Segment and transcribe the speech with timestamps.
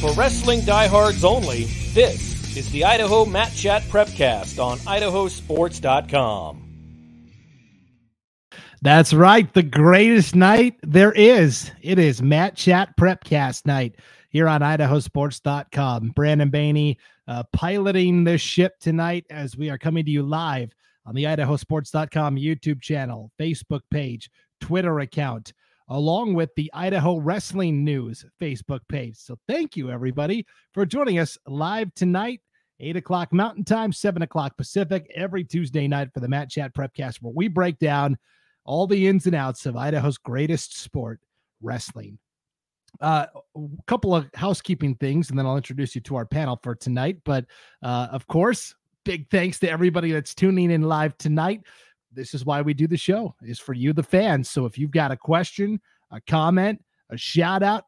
[0.00, 6.62] For wrestling diehards only, this is the Idaho Mat Chat Prepcast on idahosports.com.
[8.80, 9.52] That's right.
[9.52, 11.70] The greatest night there is.
[11.82, 13.96] It is Mat Chat Prepcast night
[14.30, 16.08] here on idahosports.com.
[16.16, 16.96] Brandon Baney
[17.28, 20.72] uh, piloting this ship tonight as we are coming to you live
[21.04, 24.30] on the idahosports.com YouTube channel, Facebook page,
[24.62, 25.52] Twitter account,
[25.90, 29.16] along with the Idaho Wrestling News Facebook page.
[29.16, 32.40] So thank you, everybody, for joining us live tonight.
[32.78, 37.16] 8 o'clock Mountain Time, 7 o'clock Pacific, every Tuesday night for the Mat Chat Prepcast,
[37.20, 38.16] where we break down
[38.64, 41.20] all the ins and outs of Idaho's greatest sport,
[41.60, 42.18] wrestling.
[43.00, 46.74] Uh, a couple of housekeeping things, and then I'll introduce you to our panel for
[46.74, 47.18] tonight.
[47.24, 47.44] But
[47.82, 51.62] uh, of course, big thanks to everybody that's tuning in live tonight.
[52.12, 54.50] This is why we do the show, is for you, the fans.
[54.50, 57.84] So if you've got a question, a comment, a shout out,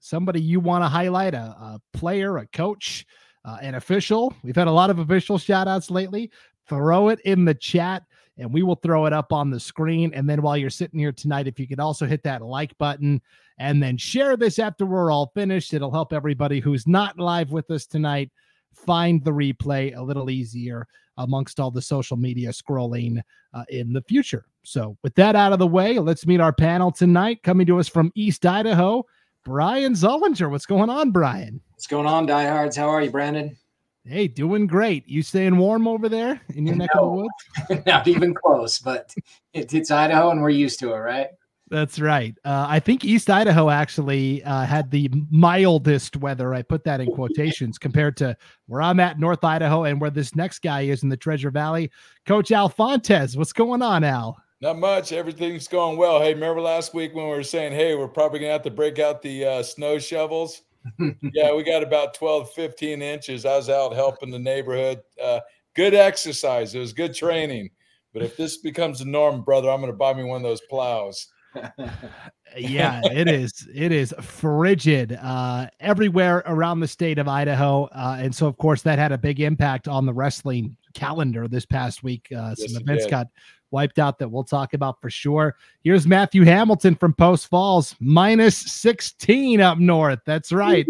[0.00, 3.06] somebody you want to highlight, a, a player, a coach,
[3.44, 4.34] uh, an official.
[4.42, 6.30] We've had a lot of official shout outs lately.
[6.68, 8.02] Throw it in the chat
[8.36, 10.12] and we will throw it up on the screen.
[10.14, 13.20] And then while you're sitting here tonight, if you could also hit that like button
[13.58, 17.70] and then share this after we're all finished, it'll help everybody who's not live with
[17.70, 18.30] us tonight
[18.74, 23.20] find the replay a little easier amongst all the social media scrolling
[23.54, 24.44] uh, in the future.
[24.64, 27.42] So, with that out of the way, let's meet our panel tonight.
[27.42, 29.04] Coming to us from East Idaho,
[29.44, 30.50] Brian Zollinger.
[30.50, 31.60] What's going on, Brian?
[31.72, 32.76] What's going on, diehards?
[32.76, 33.56] How are you, Brandon?
[34.04, 35.06] Hey, doing great.
[35.06, 37.84] You staying warm over there in your neck of the woods?
[37.86, 39.14] Not even close, but
[39.52, 41.28] it, it's Idaho and we're used to it, right?
[41.70, 42.34] That's right.
[42.44, 46.54] Uh, I think East Idaho actually uh, had the mildest weather.
[46.54, 50.34] I put that in quotations compared to where I'm at, North Idaho, and where this
[50.34, 51.90] next guy is in the Treasure Valley.
[52.26, 54.38] Coach Al Fontes, what's going on, Al?
[54.60, 55.12] Not much.
[55.12, 56.20] Everything's going well.
[56.20, 58.70] Hey, remember last week when we were saying, hey, we're probably going to have to
[58.70, 60.62] break out the uh, snow shovels?
[61.32, 63.44] yeah, we got about 12, 15 inches.
[63.44, 65.00] I was out helping the neighborhood.
[65.22, 65.40] Uh,
[65.76, 66.74] good exercise.
[66.74, 67.70] It was good training.
[68.12, 70.62] But if this becomes the norm, brother, I'm going to buy me one of those
[70.62, 71.28] plows.
[72.56, 73.68] yeah, it is.
[73.74, 78.82] It is frigid uh, everywhere around the state of Idaho, uh, and so of course
[78.82, 82.28] that had a big impact on the wrestling calendar this past week.
[82.32, 83.28] Uh, yes, some events got
[83.70, 85.56] wiped out that we'll talk about for sure.
[85.82, 90.20] Here's Matthew Hamilton from Post Falls, minus 16 up north.
[90.24, 90.86] That's right.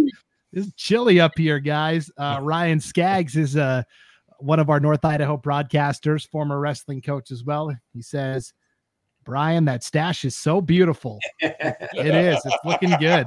[0.52, 2.10] It's chilly up here, guys.
[2.16, 3.82] Uh, Ryan Skaggs is uh,
[4.38, 7.74] one of our North Idaho broadcasters, former wrestling coach as well.
[7.92, 8.52] He says,
[9.28, 11.18] Brian, that stash is so beautiful.
[11.42, 12.40] it is.
[12.46, 13.26] It's looking good.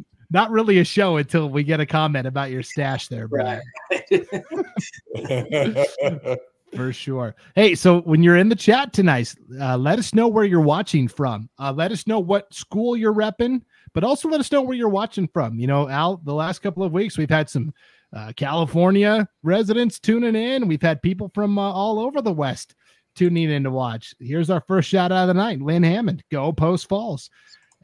[0.30, 3.60] Not really a show until we get a comment about your stash there, Brian.
[6.74, 7.34] For sure.
[7.54, 11.06] Hey, so when you're in the chat tonight, uh, let us know where you're watching
[11.06, 11.50] from.
[11.58, 13.60] Uh, let us know what school you're repping,
[13.92, 15.58] but also let us know where you're watching from.
[15.58, 17.74] You know, Al, the last couple of weeks we've had some
[18.14, 20.68] uh, California residents tuning in.
[20.68, 22.74] We've had people from uh, all over the West
[23.18, 24.14] tuning in to watch.
[24.20, 26.22] Here's our first shout out of the night, Lynn Hammond.
[26.30, 27.28] Go Post Falls.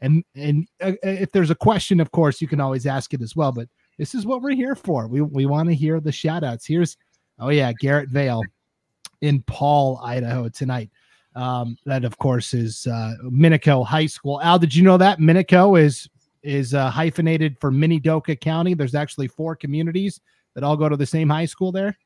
[0.01, 3.35] And and uh, if there's a question, of course, you can always ask it as
[3.35, 3.51] well.
[3.51, 5.07] But this is what we're here for.
[5.07, 6.65] We we want to hear the shout outs.
[6.65, 6.97] Here's
[7.39, 8.41] oh yeah, Garrett Vale
[9.21, 10.89] in Paul, Idaho tonight.
[11.35, 14.41] Um, that of course is uh, Minico High School.
[14.41, 16.09] Al, did you know that Minico is
[16.43, 18.73] is uh, hyphenated for Minidoka County?
[18.73, 20.21] There's actually four communities
[20.53, 21.97] that all go to the same high school there.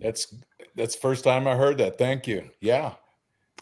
[0.00, 0.34] That's
[0.74, 1.98] that's first time I heard that.
[1.98, 2.50] Thank you.
[2.60, 2.94] Yeah,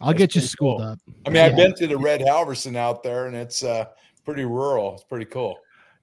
[0.00, 0.88] I'll that's get you schooled cool.
[0.88, 0.98] up.
[1.26, 1.46] I mean, yeah.
[1.46, 3.86] I've been to the Red Halverson out there, and it's uh,
[4.24, 4.94] pretty rural.
[4.94, 5.58] It's pretty cool.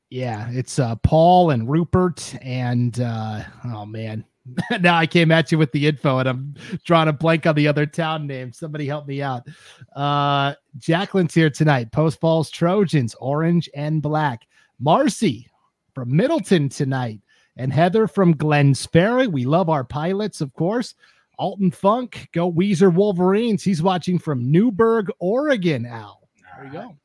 [0.09, 4.25] Yeah, it's uh, Paul and Rupert, and uh, oh man,
[4.81, 6.55] now I came at you with the info and I'm
[6.85, 8.51] drawing a blank on the other town name.
[8.53, 9.47] Somebody help me out.
[9.95, 11.91] Uh, Jacqueline's here tonight.
[11.91, 14.47] Post Falls Trojans, orange and black.
[14.79, 15.47] Marcy
[15.93, 17.19] from Middleton tonight.
[17.59, 19.27] And Heather from Glenns Ferry.
[19.27, 20.95] We love our pilots, of course.
[21.37, 23.63] Alton Funk, go Weiser Wolverines.
[23.63, 26.29] He's watching from Newberg, Oregon, Al.
[26.55, 26.95] There you go.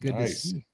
[0.00, 0.42] Good nice.
[0.42, 0.66] to see.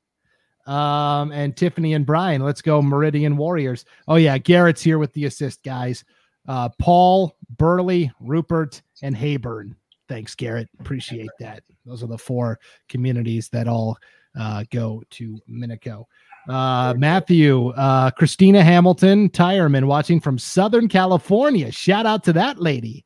[0.67, 3.87] Um, and Tiffany and Brian, let's go Meridian Warriors.
[4.07, 6.05] Oh, yeah, Garrett's here with the assist, guys.
[6.47, 9.75] Uh, Paul, Burley, Rupert, and Heyburn.
[10.07, 10.69] Thanks, Garrett.
[10.81, 11.63] Appreciate that.
[11.87, 12.59] Those are the four
[12.91, 13.97] communities that all
[14.39, 16.05] uh, go to Minico.
[16.49, 21.71] Uh, Matthew, uh, Christina Hamilton, Tireman, watching from Southern California.
[21.71, 23.05] Shout out to that lady.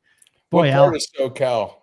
[0.50, 1.74] Boy, what part of SoCal?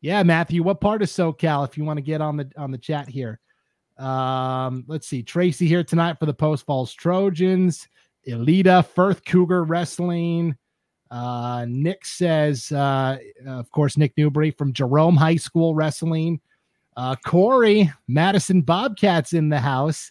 [0.00, 1.68] Yeah, Matthew, what part of SoCal?
[1.68, 3.38] If you want to get on the on the chat here.
[3.98, 5.22] Um, let's see.
[5.22, 7.86] Tracy here tonight for the Post Falls Trojans.
[8.26, 10.56] Elita, Firth Cougar Wrestling.
[11.10, 16.40] Uh, Nick says, uh, of course, Nick Newbury from Jerome High School Wrestling.
[16.96, 20.10] Uh, Corey, Madison Bobcats in the house.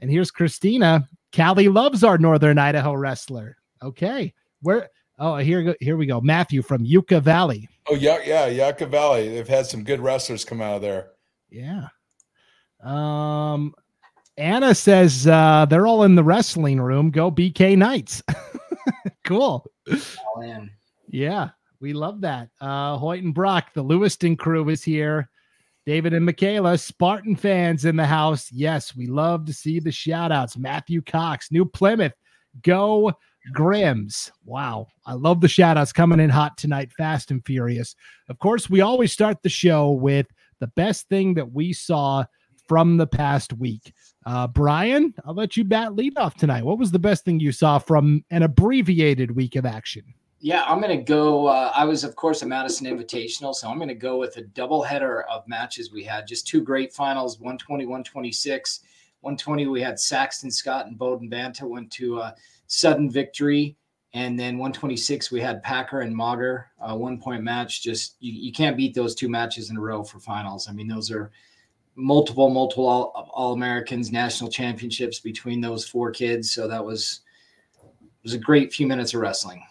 [0.00, 1.08] And here's Christina.
[1.34, 3.56] Callie loves our Northern Idaho wrestler.
[3.82, 4.32] Okay.
[4.62, 4.90] Where?
[5.18, 6.20] Oh, here, here we go.
[6.20, 7.68] Matthew from Yucca Valley.
[7.88, 9.28] Oh, yeah, yeah, Yucca Valley.
[9.28, 11.10] They've had some good wrestlers come out of there.
[11.48, 11.88] Yeah.
[12.82, 13.74] Um,
[14.36, 17.10] Anna says uh, they're all in the wrestling room.
[17.10, 18.22] Go BK Knights.
[19.24, 19.64] cool.
[19.88, 20.70] All in.
[21.08, 21.50] Yeah,
[21.80, 22.50] we love that.
[22.60, 25.30] Uh, Hoyt and Brock, the Lewiston crew is here.
[25.86, 28.50] David and Michaela, Spartan fans in the house.
[28.50, 30.56] Yes, we love to see the shout outs.
[30.56, 32.12] Matthew Cox, New Plymouth,
[32.62, 33.12] go
[33.54, 34.32] Grims.
[34.44, 34.88] Wow.
[35.06, 37.94] I love the shout outs coming in hot tonight, fast and furious.
[38.28, 40.26] Of course, we always start the show with
[40.58, 42.24] the best thing that we saw
[42.66, 43.94] from the past week.
[44.26, 46.64] Uh, Brian, I'll let you bat lead off tonight.
[46.64, 50.02] What was the best thing you saw from an abbreviated week of action?
[50.40, 51.46] Yeah, I'm going to go.
[51.46, 54.42] Uh, I was, of course, a Madison Invitational, so I'm going to go with a
[54.42, 56.26] double header of matches we had.
[56.26, 58.80] Just two great finals 120, 126.
[59.20, 62.34] 120, we had Saxton Scott and Bowden Banta went to a
[62.66, 63.76] sudden victory.
[64.12, 67.82] And then 126, we had Packer and Mauger, a one point match.
[67.82, 70.68] Just you, you can't beat those two matches in a row for finals.
[70.68, 71.30] I mean, those are
[71.96, 76.52] multiple, multiple all, all Americans, national championships between those four kids.
[76.52, 77.20] So that was
[78.22, 79.62] was a great few minutes of wrestling.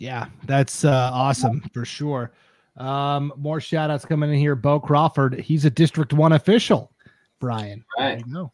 [0.00, 2.32] Yeah, that's uh, awesome for sure.
[2.78, 4.56] Um, more shout outs coming in here.
[4.56, 6.90] Bo Crawford, he's a District One official.
[7.38, 8.22] Brian, right?
[8.32, 8.50] Go.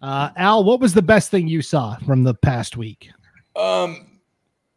[0.00, 3.10] Uh, Al, what was the best thing you saw from the past week?
[3.56, 4.20] Um,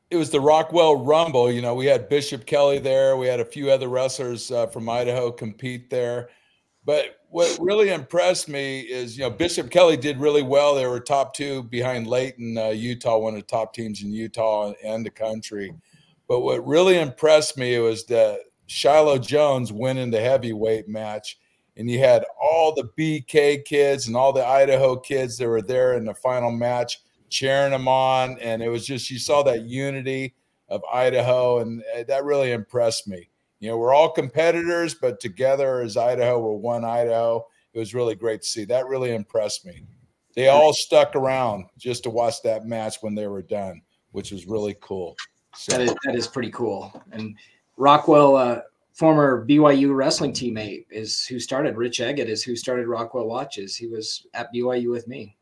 [0.10, 1.52] it was the Rockwell Rumble.
[1.52, 3.16] You know, we had Bishop Kelly there.
[3.16, 6.30] We had a few other wrestlers uh, from Idaho compete there.
[6.86, 10.76] But what really impressed me is, you know, Bishop Kelly did really well.
[10.76, 14.74] They were top two behind Layton, uh, Utah, one of the top teams in Utah
[14.86, 15.74] and the country.
[16.28, 21.40] But what really impressed me was that Shiloh Jones winning the heavyweight match.
[21.76, 25.98] And you had all the BK kids and all the Idaho kids that were there
[25.98, 28.38] in the final match cheering them on.
[28.42, 30.36] And it was just, you saw that unity
[30.70, 31.62] of Idaho.
[31.62, 33.32] And uh, that really impressed me
[33.64, 37.46] you know, we're all competitors, but together as Idaho, we're one Idaho.
[37.74, 38.66] It was really great to see.
[38.66, 39.86] That really impressed me.
[40.36, 43.82] They all stuck around just to watch that match when they were done,
[44.12, 45.16] which was really cool.
[45.56, 45.78] So.
[45.78, 46.92] That is that is pretty cool.
[47.14, 47.38] And
[47.78, 48.62] Rockwell, uh,
[48.92, 51.78] former BYU wrestling teammate, is who started.
[51.78, 53.78] Rich Eggett is who started Rockwell Watches.
[53.78, 55.38] He was at BYU with me.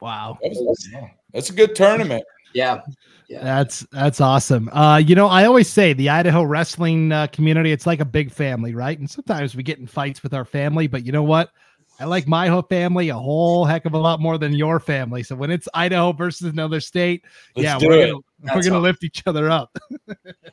[0.00, 0.88] Wow, that was,
[1.32, 2.24] that's a good tournament.
[2.54, 2.82] Yeah.
[3.28, 3.44] Yeah.
[3.44, 4.68] That's that's awesome.
[4.70, 8.30] Uh, you know, I always say the Idaho wrestling uh, community, it's like a big
[8.30, 8.98] family, right?
[8.98, 11.50] And sometimes we get in fights with our family, but you know what?
[12.00, 15.22] I like my whole family a whole heck of a lot more than your family.
[15.22, 17.24] So when it's Idaho versus another state,
[17.56, 19.76] Let's yeah, we're gonna we're gonna lift each other up.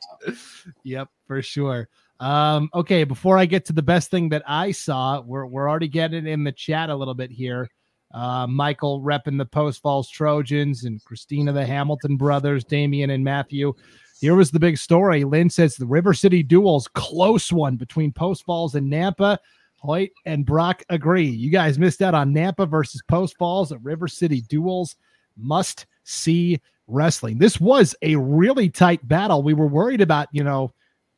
[0.82, 1.88] yep, for sure.
[2.18, 5.88] Um, okay, before I get to the best thing that I saw, we're we're already
[5.88, 7.68] getting in the chat a little bit here.
[8.16, 13.74] Uh, Michael repping the Post Falls Trojans and Christina the Hamilton brothers, Damian and Matthew.
[14.22, 15.22] Here was the big story.
[15.24, 19.36] Lynn says the River City duels, close one between Post Falls and Nampa.
[19.76, 21.28] Hoyt and Brock agree.
[21.28, 24.96] You guys missed out on Nampa versus Post Falls at River City duels.
[25.36, 27.36] Must see wrestling.
[27.36, 29.42] This was a really tight battle.
[29.42, 30.72] We were worried about, you know,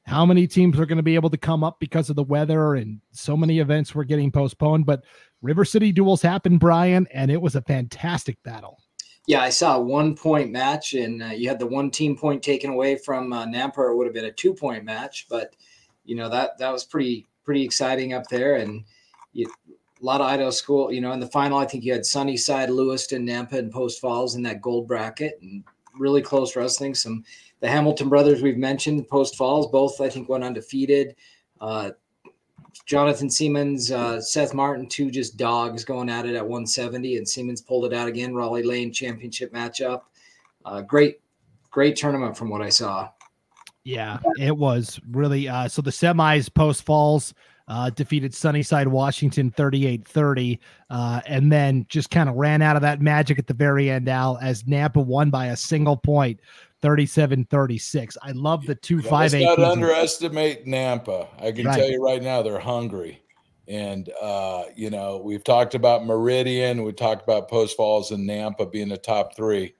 [0.08, 2.74] how many teams are going to be able to come up because of the weather
[2.74, 4.86] and so many events were getting postponed.
[4.86, 5.04] But
[5.42, 8.80] River City duels happened, Brian, and it was a fantastic battle.
[9.26, 12.42] Yeah, I saw a one point match, and uh, you had the one team point
[12.42, 13.90] taken away from uh, Nampa.
[13.90, 15.54] It would have been a two point match, but
[16.04, 18.84] you know that that was pretty pretty exciting up there, and
[19.32, 20.90] you, a lot of Idaho school.
[20.90, 24.34] You know, in the final, I think you had Sunnyside, Lewiston, Nampa, and Post Falls
[24.34, 25.62] in that gold bracket, and
[25.98, 26.94] really close wrestling.
[26.94, 27.22] Some
[27.60, 31.16] the Hamilton brothers we've mentioned, Post Falls, both I think went undefeated.
[31.60, 31.90] Uh,
[32.86, 37.60] Jonathan Siemens, uh, Seth Martin, two just dogs going at it at 170, and Siemens
[37.60, 38.32] pulled it out again.
[38.32, 40.02] Rollie Lane championship matchup.
[40.64, 41.20] Uh, great,
[41.70, 43.10] great tournament from what I saw.
[43.84, 45.48] Yeah, it was really.
[45.48, 47.32] Uh, so the semis, Post Falls
[47.68, 52.82] uh, defeated Sunnyside Washington 38 30, uh, and then just kind of ran out of
[52.82, 56.40] that magic at the very end, Al, as Nampa won by a single point
[56.82, 58.16] 37 36.
[58.22, 59.44] I love the 258.
[59.46, 61.28] Let's not underestimate Nampa.
[61.40, 61.76] I can right.
[61.76, 63.22] tell you right now, they're hungry.
[63.66, 68.70] And, uh, you know, we've talked about Meridian, we talked about Post Falls and Nampa
[68.70, 69.74] being the top three.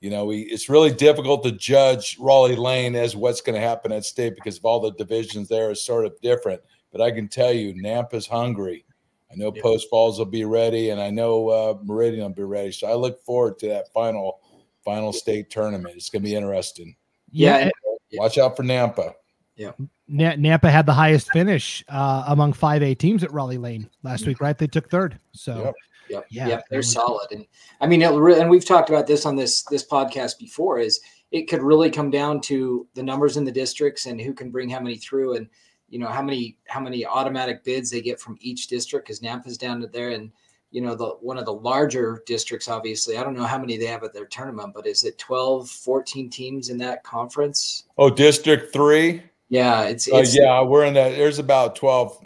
[0.00, 3.92] You know, we it's really difficult to judge Rollie Lane as what's going to happen
[3.92, 6.62] at state because of all the divisions there is sort of different.
[6.90, 8.86] But I can tell you, Nampa's hungry.
[9.30, 9.62] I know yeah.
[9.62, 12.72] Post Falls will be ready, and I know uh, Meridian will be ready.
[12.72, 14.40] So I look forward to that final
[14.84, 15.94] final state tournament.
[15.96, 16.96] It's going to be interesting.
[17.30, 17.70] Yeah.
[18.14, 19.14] Watch out for Nampa.
[19.56, 19.72] Yeah.
[20.10, 24.56] Nampa had the highest finish uh, among 5A teams at Rollie Lane last week, right?
[24.56, 25.18] They took third.
[25.32, 25.74] So, Yep.
[26.10, 26.26] Yep.
[26.30, 26.64] Yeah, Yep.
[26.70, 27.30] They're solid.
[27.30, 27.46] And
[27.80, 30.80] I mean, it re- and we've talked about this on this this podcast before.
[30.80, 34.50] Is it could really come down to the numbers in the districts and who can
[34.50, 35.48] bring how many through, and
[35.88, 39.06] you know how many how many automatic bids they get from each district.
[39.06, 40.32] Because Nampa's down to there, and
[40.70, 42.68] you know the one of the larger districts.
[42.68, 45.68] Obviously, I don't know how many they have at their tournament, but is it 12,
[45.68, 47.84] 14 teams in that conference?
[47.98, 49.22] Oh, District Three.
[49.48, 51.10] Yeah, it's, Uh, yeah, we're in that.
[51.10, 52.24] There's about 12,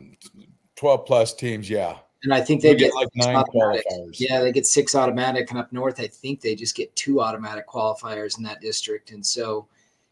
[0.76, 1.70] 12 plus teams.
[1.70, 3.84] Yeah, and I think they get get like six nine automatic.
[3.90, 4.20] qualifiers.
[4.20, 7.66] Yeah, they get six automatic, and up north, I think they just get two automatic
[7.66, 9.10] qualifiers in that district.
[9.10, 9.66] And so,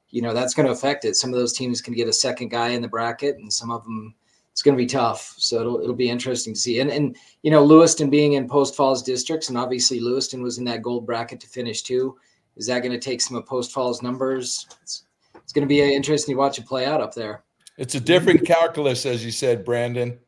[0.09, 1.17] you know, that's going to affect it.
[1.17, 3.85] Some of those teams can get a second guy in the bracket, and some of
[3.85, 4.15] them
[4.53, 5.35] it's going to be tough.
[5.39, 6.81] So it'll it'll be interesting to see.
[6.81, 10.65] And and you know, Lewiston being in Post Falls districts, and obviously Lewiston was in
[10.67, 12.17] that gold bracket to finish too.
[12.57, 14.67] Is that going to take some of Post Falls numbers?
[14.83, 15.05] It's,
[15.35, 17.45] it's going to be uh, interesting to watch it play out up there.
[17.79, 20.19] It's a different calculus, as you said, Brandon.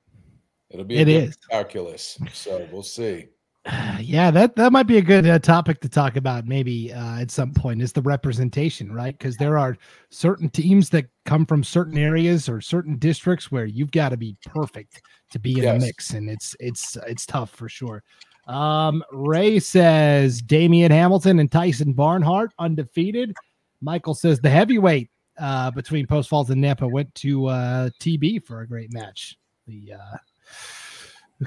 [0.71, 1.37] It'll be a It different is.
[1.51, 2.19] calculus.
[2.33, 3.29] So we'll see.
[4.01, 7.31] yeah, that that might be a good uh, topic to talk about maybe uh, at
[7.31, 9.17] some point is the representation, right?
[9.17, 9.77] Because there are
[10.11, 14.37] certain teams that come from certain areas or certain districts where you've got to be
[14.45, 15.81] perfect to be in Yes.
[15.81, 18.03] the mix, and it's it's it's tough for sure.
[18.47, 23.35] Um, Ray says Damian Hamilton and Tyson Barnhart undefeated.
[23.81, 28.61] Michael says the heavyweight uh, between Post Falls and Nampa went to uh, TB for
[28.61, 29.39] a great match.
[29.67, 30.17] The uh,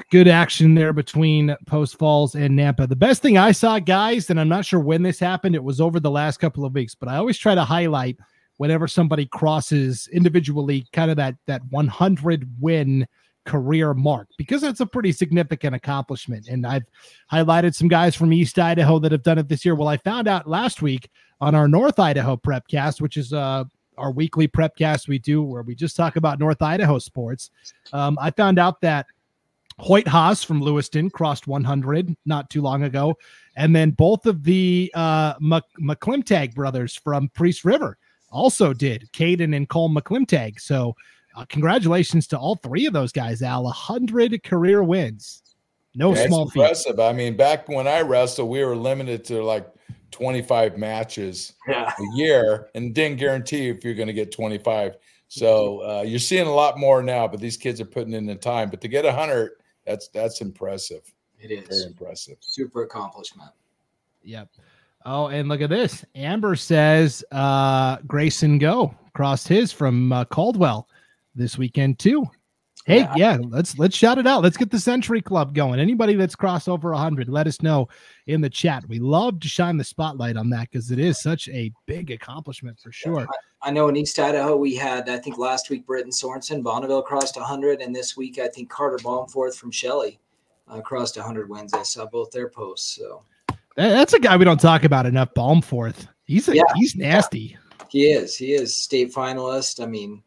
[0.10, 2.88] good action there between Post Falls and Nampa.
[2.88, 5.82] The best thing I saw, guys, and I'm not sure when this happened, it was
[5.82, 8.18] over the last couple of weeks, but I always try to highlight
[8.58, 13.08] whenever somebody crosses individually kind of that that 100 win
[13.46, 16.48] career mark because that's a pretty significant accomplishment.
[16.50, 16.84] And I've
[17.32, 19.74] highlighted some guys from East Idaho that have done it this year.
[19.74, 23.64] Well, I found out last week on our North Idaho Prepcast, which is uh
[23.98, 27.50] our weekly prepcast we do where we just talk about North Idaho sports.
[27.94, 29.08] Um, I found out that
[29.80, 33.16] Hoyt Haas from Lewiston crossed 100 not too long ago.
[33.56, 37.98] And then both of the uh, Mc- McClimtag brothers from Priest River
[38.32, 40.60] also did, Caden and Cole McClimtag.
[40.60, 40.96] So
[41.36, 43.64] uh, congratulations to all three of those guys, Al.
[43.66, 45.44] 100 career wins.
[45.96, 46.62] No Yeah, it's small feat.
[46.62, 47.00] impressive.
[47.00, 49.68] I mean, back when I wrestled, we were limited to like
[50.12, 51.92] 25 matches Yeah.
[51.98, 54.98] a year and didn't guarantee if you're going to get 25.
[55.28, 58.36] So uh, you're seeing a lot more now, but these kids are putting in the
[58.36, 58.70] time.
[58.70, 59.52] But to get 100,
[59.88, 61.02] that's that's impressive.
[61.40, 62.38] It is Very impressive.
[62.42, 63.52] super accomplishment.
[64.24, 64.50] Yep.
[65.06, 66.04] Oh, and look at this.
[66.16, 70.88] Amber says uh Grayson Go crossed his from uh, Caldwell
[71.34, 72.30] this weekend too.
[72.88, 73.14] Hey, Yeah.
[73.18, 74.42] yeah, let's let's shout it out.
[74.44, 75.78] Let's get the Century Club going.
[75.78, 77.90] Anybody that's crossed over 100, let us know
[78.28, 78.88] in the chat.
[78.88, 82.80] We love to shine the spotlight on that because it is such a big accomplishment
[82.80, 83.28] for sure.
[83.62, 87.36] I know in East Idaho we had I think last week Britton Sorensen Bonneville crossed
[87.36, 90.18] 100, and this week I think Carter Baumforth from Shelley
[90.70, 91.74] uh, crossed 100 wins.
[91.74, 93.24] I saw both their posts, so
[93.76, 95.34] That- that's a guy we don't talk about enough.
[95.36, 96.08] Baumforth.
[96.24, 96.64] He's a, Yeah.
[96.76, 97.58] he's nasty.
[97.90, 99.84] he is he is state finalist.
[99.84, 100.24] I mean,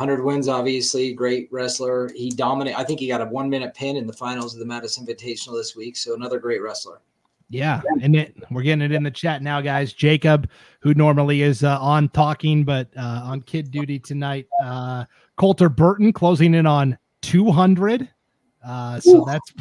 [0.00, 2.10] 100 wins obviously great wrestler.
[2.16, 2.78] He dominated.
[2.78, 5.58] I think he got a one minute pin in the finals of the Madison Invitational
[5.58, 5.94] this week.
[5.94, 7.02] So another great wrestler.
[7.50, 9.92] Yeah, and it, we're getting it in the chat now, guys.
[9.92, 10.48] Jacob,
[10.80, 14.46] who normally is uh, on talking, but uh, on kid duty tonight.
[14.64, 15.04] Uh,
[15.36, 18.08] Coulter Burton closing in on 200.
[18.64, 19.24] Uh, so Ooh.
[19.26, 19.52] that's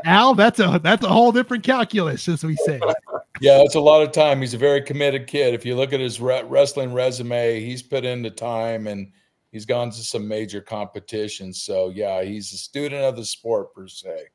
[0.04, 0.34] Al.
[0.34, 2.80] That's a that's a whole different calculus, as we say.
[3.40, 4.40] Yeah, that's a lot of time.
[4.40, 5.54] He's a very committed kid.
[5.54, 9.10] If you look at his re- wrestling resume, he's put in the time and
[9.50, 11.62] he's gone to some major competitions.
[11.62, 14.28] So yeah, he's a student of the sport per se.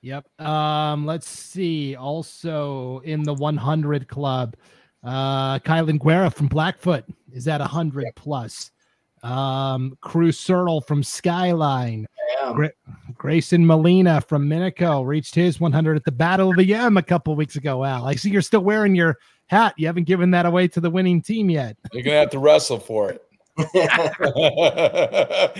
[0.00, 0.40] Yep.
[0.40, 1.94] Um, let's see.
[1.94, 4.56] Also in the 100 club,
[5.04, 8.72] uh, Kylan Guerra from Blackfoot is at 100 plus.
[9.22, 12.06] Um, Cruz Searle from Skyline.
[12.46, 12.52] Yeah.
[12.54, 12.72] Gra-
[13.16, 17.34] Grayson Molina from Minico reached his 100 at the Battle of the Yam a couple
[17.34, 17.84] weeks ago.
[17.84, 19.74] Al, I see you're still wearing your hat.
[19.76, 21.76] You haven't given that away to the winning team yet.
[21.92, 23.22] You're gonna have to wrestle for it.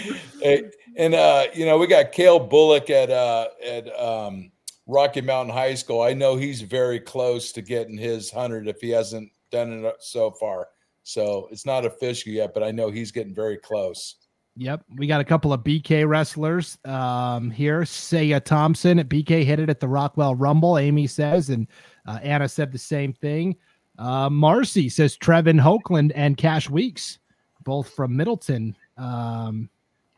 [0.43, 0.65] Hey,
[0.97, 4.51] and uh, you know, we got Cale Bullock at uh at um
[4.87, 6.03] Rocky Mountain High School.
[6.03, 10.31] I know he's very close to getting his hundred if he hasn't done it so
[10.33, 10.69] far.
[11.05, 14.17] So it's not official yet, but I know he's getting very close.
[14.57, 17.87] Yep, we got a couple of BK wrestlers um, here.
[17.87, 20.77] Saya Thompson at BK hit it at the Rockwell Rumble.
[20.77, 21.67] Amy says, and
[22.07, 23.57] uh, Anna said the same thing.
[23.99, 27.19] Uh, Marcy says Trevin Hoakland and Cash Weeks,
[27.65, 28.77] both from Middleton.
[28.99, 29.71] Um,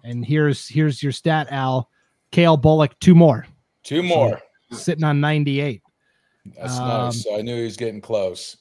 [0.03, 1.89] and here's here's your stat, Al.
[2.33, 3.47] Kale Bullock, two more,
[3.85, 4.41] Two more.
[4.73, 5.81] sitting on 98.
[6.59, 7.23] That's Um, nice.
[7.23, 8.57] So I knew he was getting close.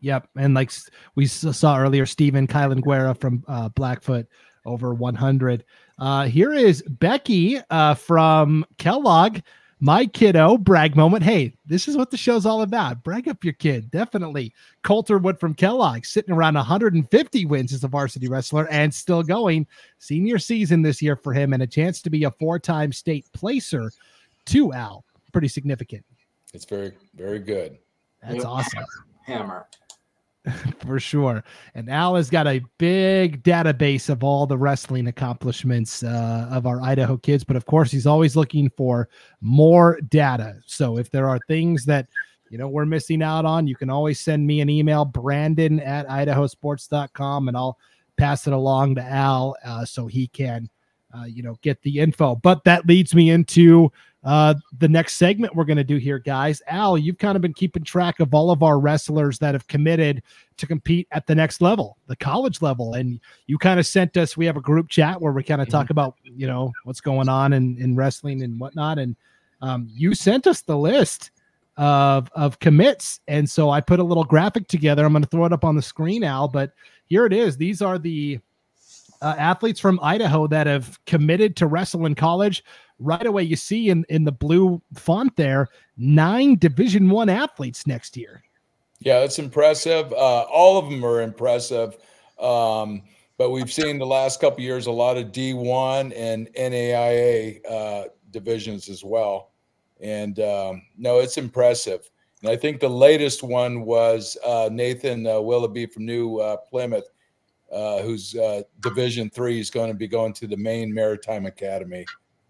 [0.00, 0.28] Yep.
[0.38, 0.72] And like
[1.14, 4.26] we saw earlier, Stephen Kylan Guerra from uh, Blackfoot
[4.66, 5.64] over 100.
[5.98, 9.38] Uh, here is Becky uh, from Kellogg
[9.80, 11.22] my kiddo brag moment.
[11.22, 13.02] Hey, this is what the show's all about.
[13.04, 14.52] Brag up your kid, definitely.
[14.82, 19.66] Colter Wood from Kellogg, sitting around 150 wins as a varsity wrestler and still going.
[19.98, 23.90] Senior season this year for him, and a chance to be a four-time state placer.
[24.46, 26.04] To Al, pretty significant.
[26.54, 27.78] It's very, very good.
[28.22, 28.84] That's awesome.
[29.26, 29.66] Hammer.
[30.78, 31.42] for sure.
[31.74, 36.80] And Al has got a big database of all the wrestling accomplishments uh, of our
[36.80, 37.44] Idaho kids.
[37.44, 39.08] But of course, he's always looking for
[39.40, 40.56] more data.
[40.66, 42.08] So if there are things that
[42.50, 46.06] you know we're missing out on, you can always send me an email, Brandon at
[46.08, 47.78] idahosports.com, and I'll
[48.16, 50.70] pass it along to Al uh, so he can,
[51.16, 52.36] uh, you know, get the info.
[52.36, 53.90] But that leads me into
[54.26, 56.60] uh, the next segment we're going to do here, guys.
[56.66, 60.20] Al, you've kind of been keeping track of all of our wrestlers that have committed
[60.56, 62.94] to compete at the next level, the college level.
[62.94, 65.68] And you kind of sent us, we have a group chat where we kind of
[65.68, 65.78] mm-hmm.
[65.78, 68.98] talk about, you know, what's going on in, in wrestling and whatnot.
[68.98, 69.14] And
[69.62, 71.30] um, you sent us the list
[71.76, 73.20] of, of commits.
[73.28, 75.04] And so I put a little graphic together.
[75.04, 76.72] I'm going to throw it up on the screen, Al, but
[77.04, 77.56] here it is.
[77.56, 78.40] These are the
[79.22, 82.62] uh, athletes from Idaho that have committed to wrestle in college
[82.98, 88.16] right away you see in in the blue font there nine division one athletes next
[88.16, 88.42] year.
[89.00, 90.12] Yeah it's impressive.
[90.12, 91.96] Uh, all of them are impressive.
[92.40, 93.02] Um,
[93.38, 98.88] but we've seen the last couple years a lot of d1 and naia uh, divisions
[98.88, 99.52] as well.
[100.00, 102.10] And um, no it's impressive.
[102.42, 107.08] And i think the latest one was uh, nathan uh, willoughby from new uh, plymouth
[107.72, 112.06] uh, who's uh, division three is going to be going to the maine maritime academy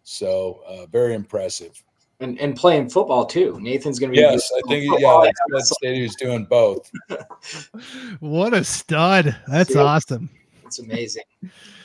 [0.07, 1.83] so uh, very impressive.
[2.21, 3.59] And, and playing football too.
[3.61, 4.23] Nathan's going to be.
[4.23, 5.27] Yes, I think football.
[5.27, 6.91] yeah, that's State he's doing both.
[8.21, 9.37] what a stud!
[9.49, 9.83] That's yeah.
[9.83, 10.31] awesome.
[10.65, 11.25] It's amazing.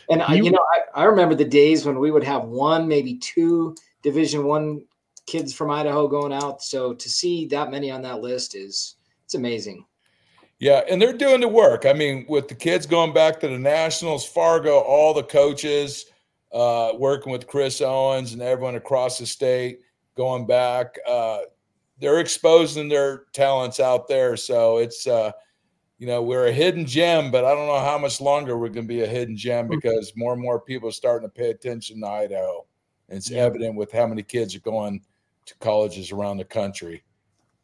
[0.10, 3.18] And I, you know, I, I remember the days when we would have one, maybe
[3.18, 4.86] two Division One
[5.26, 6.62] kids from Idaho going out.
[6.62, 9.84] So to see that many on that list is it's amazing.
[10.62, 11.88] Yeah, and they're doing the work.
[11.88, 16.06] I mean, with the kids going back to the Nationals, Fargo, all the coaches,
[16.54, 19.80] uh, working with Chris Owens and everyone across the state,
[20.16, 21.00] going back.
[21.10, 21.40] Uh,
[22.00, 24.38] they're exposing their talents out there.
[24.38, 25.32] So it's, uh,
[25.98, 28.88] you know, we're a hidden gem, but I don't know how much longer we're going
[28.88, 29.76] to be a hidden gem mm-hmm.
[29.76, 32.68] because more and more people are starting to pay attention to Idaho.
[33.10, 33.42] And it's yeah.
[33.42, 35.02] evident with how many kids are going
[35.48, 37.02] to colleges around the country.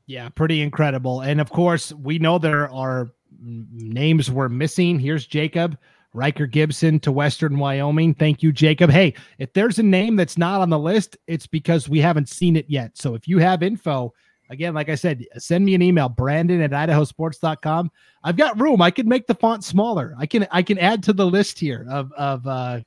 [0.08, 1.22] Yeah, pretty incredible.
[1.22, 5.00] And of course, we know there are names we're missing.
[5.00, 5.78] Here's Jacob.
[6.13, 8.13] Riker Gibson to Western Wyoming.
[8.15, 8.89] Thank you, Jacob.
[8.89, 12.56] Hey, if there's a name that's not on the list, it's because we haven't seen
[12.56, 12.98] it yet.
[12.98, 14.13] So if you have info,
[14.50, 17.91] again, like I said, send me an email, Brandon at idahosports.com.
[18.24, 18.82] I've got room.
[18.82, 20.15] I can make the font smaller.
[20.17, 22.80] I can I can add to the list here of of uh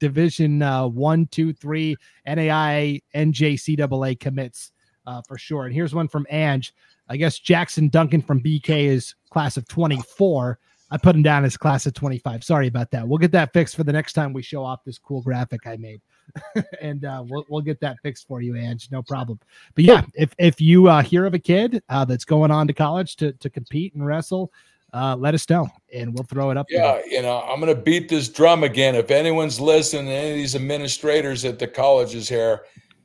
[0.00, 4.72] division uh one, two, three, NAI, NJCAA commits
[5.06, 5.66] uh for sure.
[5.66, 6.74] And here's one from Ange.
[7.08, 10.58] I guess Jackson Duncan from BK is class of 24.
[10.90, 12.44] I put him down as class of 25.
[12.44, 13.06] Sorry about that.
[13.06, 15.76] We'll get that fixed for the next time we show off this cool graphic I
[15.76, 16.00] made.
[16.80, 18.88] and uh, we'll, we'll get that fixed for you, Ange.
[18.90, 19.40] No problem.
[19.74, 22.72] But yeah, if, if you uh, hear of a kid uh, that's going on to
[22.72, 24.52] college to, to compete and wrestle,
[24.92, 26.66] uh, let us know and we'll throw it up.
[26.70, 28.94] Yeah, you know, I'm going to beat this drum again.
[28.94, 32.62] If anyone's listening, any of these administrators at the colleges here,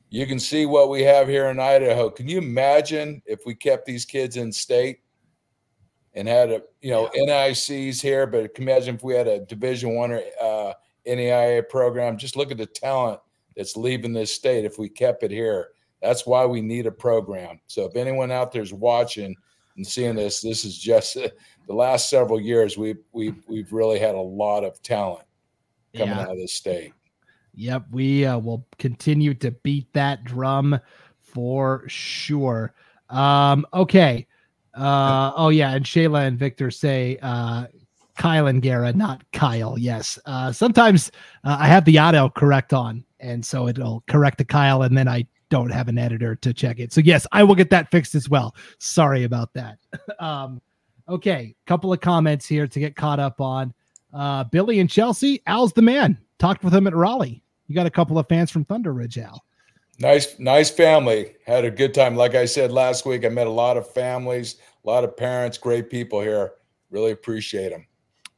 [0.10, 2.10] you can see what we have here in Idaho.
[2.10, 5.00] Can you imagine if we kept these kids in state?
[6.13, 7.48] and had a you know yeah.
[7.48, 10.74] NICs here, but can imagine if we had a Division One or uh,
[11.08, 12.17] NAIA program.
[12.17, 13.19] Just look at the talent
[13.56, 14.65] that's leaving this state.
[14.65, 15.69] If we kept it here,
[16.02, 17.60] that's why we need a program.
[17.67, 19.36] So if anyone out there is watching
[19.76, 21.30] and seeing this, this is just uh,
[21.67, 22.78] the last several years.
[22.78, 25.26] We we we've really had a lot of talent
[25.95, 26.22] coming yeah.
[26.22, 26.93] out of this state.
[27.53, 30.79] Yep, we uh, will continue to beat that drum
[31.21, 32.73] for sure.
[33.09, 34.27] Um, okay.
[34.73, 37.65] Uh, oh yeah, and Shayla and Victor say uh,
[38.17, 39.77] Kyle and Gara, not Kyle.
[39.77, 40.19] Yes.
[40.25, 41.12] Uh, sometimes
[41.43, 45.07] uh, I have the auto correct on, and so it'll correct the Kyle, and then
[45.07, 46.93] I don't have an editor to check it.
[46.93, 48.55] So yes, I will get that fixed as well.
[48.77, 49.79] Sorry about that.
[50.19, 50.62] um,
[51.07, 53.73] okay, couple of comments here to get caught up on.
[54.13, 56.17] Uh, Billy and Chelsea, Al's the man.
[56.38, 57.41] Talked with him at Rollie.
[57.67, 59.43] You got a couple of fans from Thunder Ridge, Al.
[60.00, 61.36] Nice, nice family.
[61.45, 62.15] Had a good time.
[62.15, 65.58] Like I said last week, I met a lot of families, a lot of parents,
[65.58, 66.54] great people here.
[66.89, 67.86] Really appreciate them.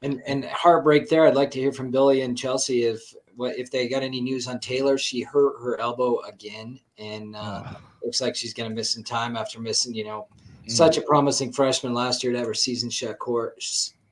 [0.02, 1.28] And and heartbreak there.
[1.28, 4.48] I'd like to hear from Billy and Chelsea if what if they got any news
[4.48, 4.98] on Taylor.
[4.98, 9.38] She hurt her elbow again, and uh, looks like she's going to miss some time
[9.38, 10.28] after missing, you know,
[10.68, 13.64] such a promising freshman last year to have her season shut court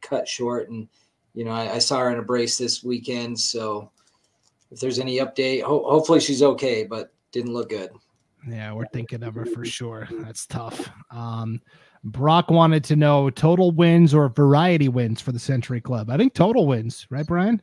[0.02, 0.88] cut short, and
[1.34, 3.40] you know I, I saw her in a brace this weekend.
[3.40, 3.92] So
[4.72, 7.92] if there's any update, ho- hopefully she's okay, but didn't look good.
[8.48, 10.08] Yeah, we're thinking of her for sure.
[10.12, 10.90] That's tough.
[11.12, 11.62] Um,
[12.04, 16.10] Brock wanted to know total wins or variety wins for the Century Club.
[16.10, 17.62] I think total wins, right, Brian?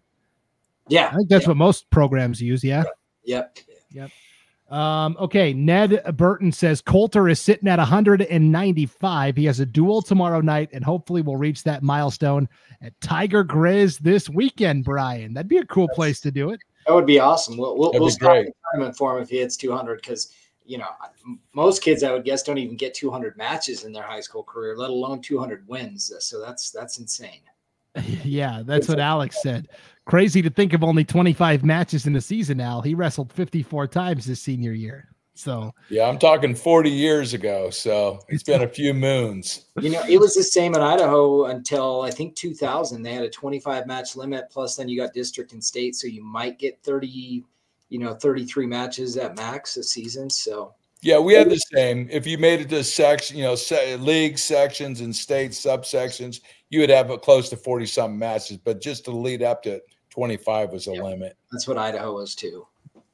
[0.89, 1.51] Yeah, I think that's yeah.
[1.51, 2.63] what most programs use.
[2.63, 2.85] Yeah.
[3.25, 3.59] Yep.
[3.91, 4.11] Yep.
[4.69, 5.53] Um, okay.
[5.53, 9.37] Ned Burton says Coulter is sitting at 195.
[9.37, 12.49] He has a duel tomorrow night, and hopefully we'll reach that milestone
[12.83, 15.35] at Tiger Grizz this weekend, Brian.
[15.35, 16.61] That'd be a cool place to do it.
[16.87, 17.57] That would be awesome.
[17.57, 20.33] We'll we'll, That'd we'll start the tournament for him if he hits 200 because
[20.65, 20.89] you know
[21.53, 24.77] most kids I would guess don't even get 200 matches in their high school career,
[24.77, 26.13] let alone 200 wins.
[26.21, 27.43] So that's that's insane.
[28.25, 29.69] yeah, that's what Alex said.
[30.07, 32.81] Crazy to think of only 25 matches in a season, Al.
[32.81, 35.09] He wrestled 54 times his senior year.
[35.35, 37.71] So Yeah, I'm talking 40 years ago.
[37.71, 39.67] So it's been a few moons.
[39.81, 43.03] You know, it was the same in Idaho until I think 2000.
[43.03, 44.49] They had a 25 match limit.
[44.51, 47.45] Plus, then you got district and state, so you might get 30,
[47.89, 50.31] you know, 33 matches at max a season.
[50.31, 52.09] So Yeah, we had the same.
[52.13, 56.41] If you made it to section, you know, se- league sections and state subsections,
[56.71, 58.57] you would have a close to 40 some matches.
[58.57, 59.83] But just to lead up to
[60.27, 61.03] 25 was a Yep.
[61.05, 61.37] limit.
[61.53, 62.67] that's what Idaho was too.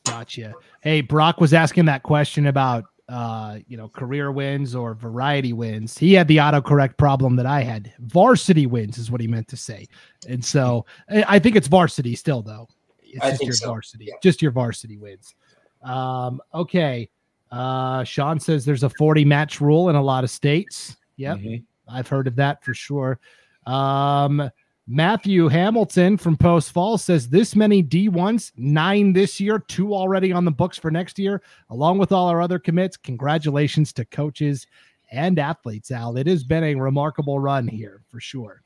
[0.07, 0.55] Gotcha.
[0.83, 5.99] Hey, Brock was asking that question about uh, you know, career wins or variety wins.
[5.99, 7.93] He had the autocorrect problem that I had.
[7.99, 9.87] Varsity wins is what he meant to say.
[10.29, 12.69] And so I I think it's varsity still though.
[13.03, 13.67] It's I just think your so.
[13.69, 14.05] varsity.
[14.07, 14.15] Yeah.
[14.23, 15.35] Just your varsity wins.
[15.83, 17.11] Um, okay.
[17.51, 20.97] Uh Sean says there's a 40 match rule in a lot of states.
[21.17, 21.39] Yep.
[21.39, 21.65] Mhm.
[21.89, 23.19] I've heard of that for sure.
[23.67, 24.49] Um,
[24.93, 30.45] Matthew Hamilton from Post Falls says this many D1s, nine this year, two already on
[30.45, 32.99] the books for next year, along with all our other commits.
[32.99, 34.67] Congratulations to coaches
[35.11, 36.19] and athletes, Al.
[36.19, 38.61] It has been a remarkable run here for sure.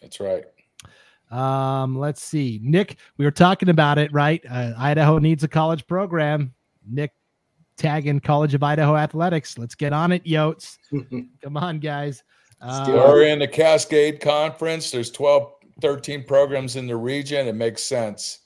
[0.00, 0.44] That's right.
[1.32, 2.60] Um, let's see.
[2.62, 4.40] Nick, we were talking about it, right?
[4.48, 6.54] Uh, Idaho needs a college program.
[6.88, 7.10] Nick
[7.76, 9.58] tagging College of Idaho Athletics.
[9.58, 10.78] Let's get on it, Yotes.
[11.42, 12.22] Come on, guys.
[12.60, 14.92] Uh, We're in the Cascade Conference.
[14.92, 17.48] There's 12, 13 programs in the region.
[17.48, 18.40] It makes sense.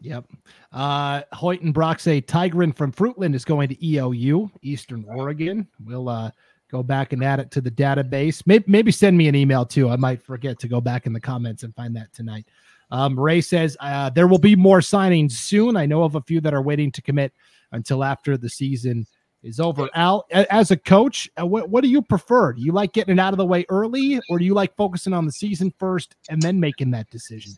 [0.00, 0.26] Yep.
[0.72, 5.66] Uh, Hoyt and Brock say Tigran from Fruitland is going to EOU, Eastern Oregon.
[5.84, 6.30] We'll uh,
[6.70, 8.42] go back and add it to the database.
[8.46, 9.88] Maybe, maybe send me an email too.
[9.88, 12.46] I might forget to go back in the comments and find that tonight.
[12.90, 15.76] Um, Ray says uh, there will be more signings soon.
[15.76, 17.32] I know of a few that are waiting to commit
[17.72, 19.06] until after the season
[19.44, 19.88] is over.
[19.94, 22.52] Al, as a coach, uh, what, what do you prefer?
[22.52, 25.12] Do you like getting it out of the way early, or do you like focusing
[25.12, 27.54] on the season first and then making that decision?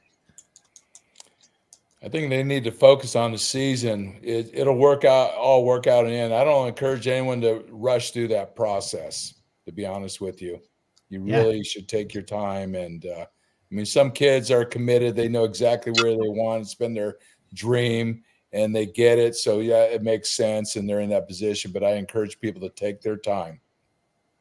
[2.03, 4.19] I think they need to focus on the season.
[4.23, 6.35] It, it'll work out, all work out in the end.
[6.35, 10.61] I don't encourage anyone to rush through that process, to be honest with you.
[11.09, 11.39] You Yeah.
[11.39, 12.75] really should take your time.
[12.75, 16.75] And uh, I mean, some kids are committed, they know exactly where they want, it's
[16.75, 17.17] been their
[17.55, 19.35] dream, and they get it.
[19.35, 21.73] So, yeah, it makes sense, and they're in that position.
[21.73, 23.61] But I encourage people to take their time.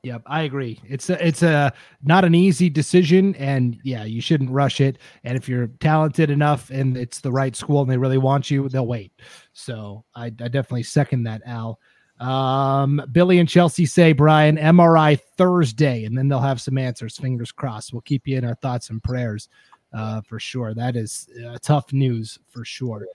[0.05, 0.79] Yep, I agree.
[0.87, 4.99] It's a, it's a not an easy decision, and yeah, you shouldn't rush it.
[5.23, 8.69] And if you're talented enough and it's the right school and they really want you,
[8.69, 9.11] they'll wait.
[9.53, 11.79] So I, I definitely second that, Al.
[12.19, 17.17] Um, Billy and Chelsea say Brian MRI Thursday, and then they'll have some answers.
[17.17, 17.91] Fingers crossed.
[17.91, 19.49] We'll keep you in our thoughts and prayers
[19.91, 20.75] uh, for sure.
[20.75, 23.07] That is uh, tough news for sure.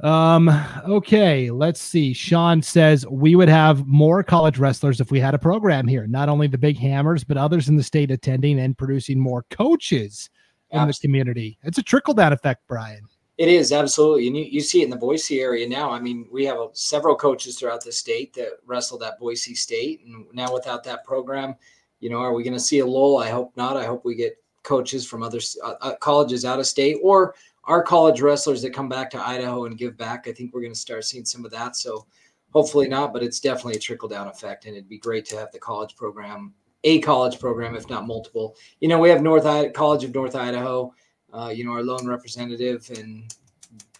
[0.00, 0.50] Um,
[0.86, 2.12] okay, let's see.
[2.12, 6.28] Sean says we would have more college wrestlers if we had a program here, not
[6.28, 10.28] only the big hammers, but others in the state attending and producing more coaches
[10.70, 11.08] in the Absolutely.
[11.08, 11.58] community.
[11.62, 13.02] It's a trickle down effect, Brian.
[13.38, 15.90] It is absolutely, and you, you see it in the Boise area now.
[15.90, 20.00] I mean, we have uh, several coaches throughout the state that wrestled at Boise State,
[20.06, 21.54] and now without that program,
[22.00, 23.18] you know, are we going to see a lull?
[23.18, 23.76] I hope not.
[23.76, 27.34] I hope we get coaches from other uh, uh, colleges out of state or
[27.66, 30.26] our college wrestlers that come back to Idaho and give back.
[30.28, 31.76] I think we're going to start seeing some of that.
[31.76, 32.06] So
[32.52, 35.50] hopefully not, but it's definitely a trickle down effect, and it'd be great to have
[35.52, 38.56] the college program, a college program, if not multiple.
[38.80, 40.92] You know, we have North I- College of North Idaho
[41.32, 43.34] uh, you know, our lone representative and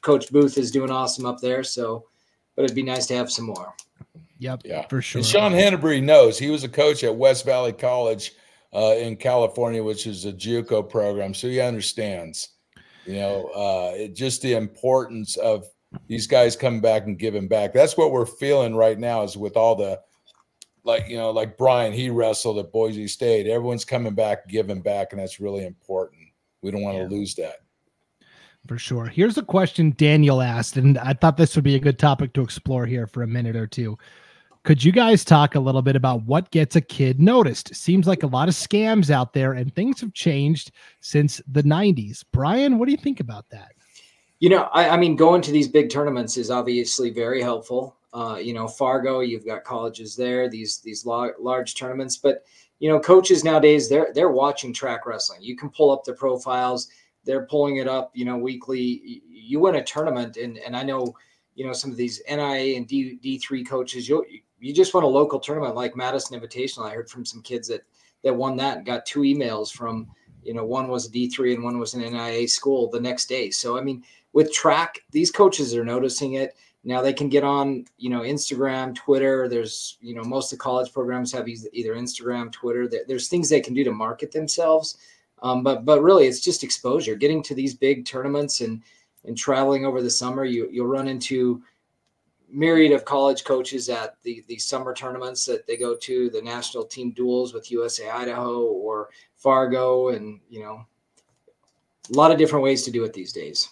[0.01, 1.63] Coach Booth is doing awesome up there.
[1.63, 2.07] So,
[2.55, 3.75] but it'd be nice to have some more.
[4.39, 4.87] Yep, Yeah.
[4.87, 5.19] for sure.
[5.19, 8.33] And Sean Hennebury knows he was a coach at West Valley College
[8.73, 12.49] uh, in California, which is a JUCO program, so he understands.
[13.07, 15.67] You know, uh, it, just the importance of
[16.09, 17.73] these guys coming back and giving back.
[17.73, 19.23] That's what we're feeling right now.
[19.23, 20.01] Is with all the
[20.85, 23.47] like you know, like Brian, he wrestled at Boise State.
[23.47, 26.21] Everyone's coming back, giving back, and that's really important.
[26.63, 27.09] We don't want to Yeah.
[27.09, 27.57] lose that.
[28.67, 29.07] for sure.
[29.07, 32.41] Here's a question Daniel asked, and I thought this would be a good topic to
[32.41, 33.97] explore here for a minute or two.
[34.67, 37.73] Could you guys talk a little bit about what gets a kid noticed?
[37.73, 42.25] Seems like a lot of scams out there, and things have changed since the 90s.
[42.33, 43.75] Brian, what do you think about that?
[44.41, 47.97] You know, I, I mean, going to these big tournaments is obviously very helpful.
[48.13, 52.43] Uh, you know, Fargo, you've got colleges there, these these lar- large tournaments, but
[52.81, 55.43] you know, coaches nowadays they're they're watching Trackwrestling.
[55.43, 56.89] You can pull up the profiles;
[57.23, 59.23] they're pulling it up, you know, weekly.
[59.31, 61.15] You win a tournament, and and I know,
[61.55, 64.27] you know, some of these NIA and D D three coaches, you
[64.59, 66.91] you just won a local tournament like Madison Invitational.
[66.91, 67.83] I heard from some kids that
[68.25, 70.09] that won that and got two emails from
[70.43, 73.51] you know one was a D3 and one was an NIA school the next day.
[73.51, 76.57] So I mean, with track, these coaches are noticing it.
[76.85, 79.49] Now they can get on, you know, Instagram, Twitter.
[79.49, 82.89] There's, you know, most of the college programs have either Instagram, Twitter.
[83.09, 84.97] There's things they can do to market themselves.
[85.43, 87.17] Um, but but really, it's just exposure.
[87.17, 88.83] Getting to these big tournaments and
[89.25, 91.63] and traveling over the summer, you you'll run into
[92.51, 96.85] myriad of college coaches at the the summer tournaments that they go to, the national
[96.85, 100.85] team duels with USA Idaho or Fargo, and you know,
[102.13, 103.69] a lot of different ways to do it these days.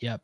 [0.00, 0.20] Yep.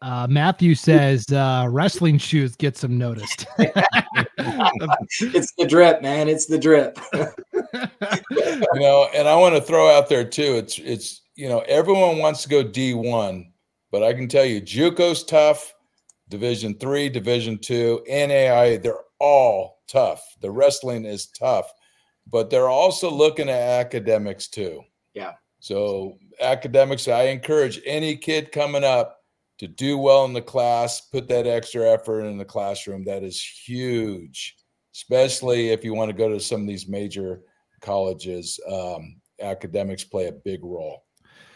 [0.00, 3.46] Uh, Matthew says uh, wrestling shoes get some noticed.
[3.58, 6.28] it's the drip, man.
[6.28, 6.98] It's the drip.
[7.12, 10.56] you know, and I want to throw out there too.
[10.56, 13.52] It's it's you know everyone wants to go D one,
[13.92, 15.72] but I can tell you, JUCO's tough.
[16.32, 20.24] Division three, Division two, NAI, they're all tough.
[20.40, 21.70] The wrestling is tough,
[22.26, 24.82] but they're also looking at academics too.
[25.12, 25.34] Yeah.
[25.60, 29.18] So academics, I encourage any kid coming up
[29.58, 33.04] to do well in the class, put that extra effort in the classroom.
[33.04, 34.56] That is huge,
[34.94, 37.42] especially if you want to go to some of these major
[37.82, 38.58] colleges.
[38.66, 41.04] Um, academics play a big role.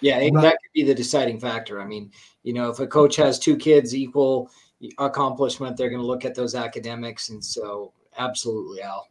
[0.03, 1.81] Yeah, that could be the deciding factor.
[1.81, 2.11] I mean,
[2.43, 4.51] you know, if a coach has two kids equal
[4.99, 7.29] accomplishment, they're going to look at those academics.
[7.29, 9.09] And so, absolutely, Al.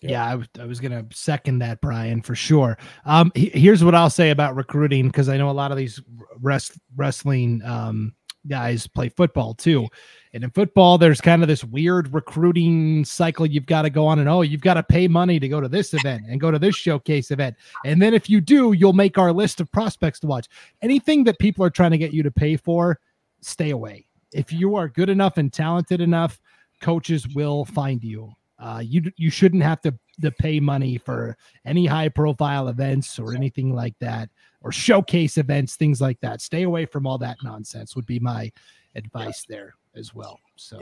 [0.00, 2.76] Yeah, yeah I, was, going to second that, Brian, for sure.
[3.04, 6.00] Um, he, here's what I'll say about recruiting because I know a lot of these
[6.40, 8.14] rest, wrestling um,
[8.46, 9.88] guys play football too.
[10.34, 14.18] And in football, there's kind of this weird recruiting cycle you've got to go on
[14.18, 16.58] and oh, you've got to pay money to go to this event and go to
[16.58, 17.56] this showcase event.
[17.84, 20.48] And then if you do, you'll make our list of prospects to watch.
[20.82, 22.98] Anything that people are trying to get you to pay for,
[23.40, 26.40] stay away if you are good enough and talented enough,
[26.80, 28.32] coaches will find you.
[28.58, 33.34] Uh, you you shouldn't have to to pay money for any high profile events or
[33.34, 34.28] anything like that
[34.62, 36.40] or showcase events, things like that.
[36.40, 37.96] Stay away from all that nonsense.
[37.96, 38.50] Would be my
[38.94, 39.56] advice yeah.
[39.56, 40.38] there as well.
[40.56, 40.80] So.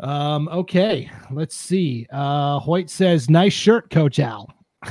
[0.00, 2.06] Um, okay, let's see.
[2.10, 4.52] Uh, Hoyt says, nice shirt, Coach Al.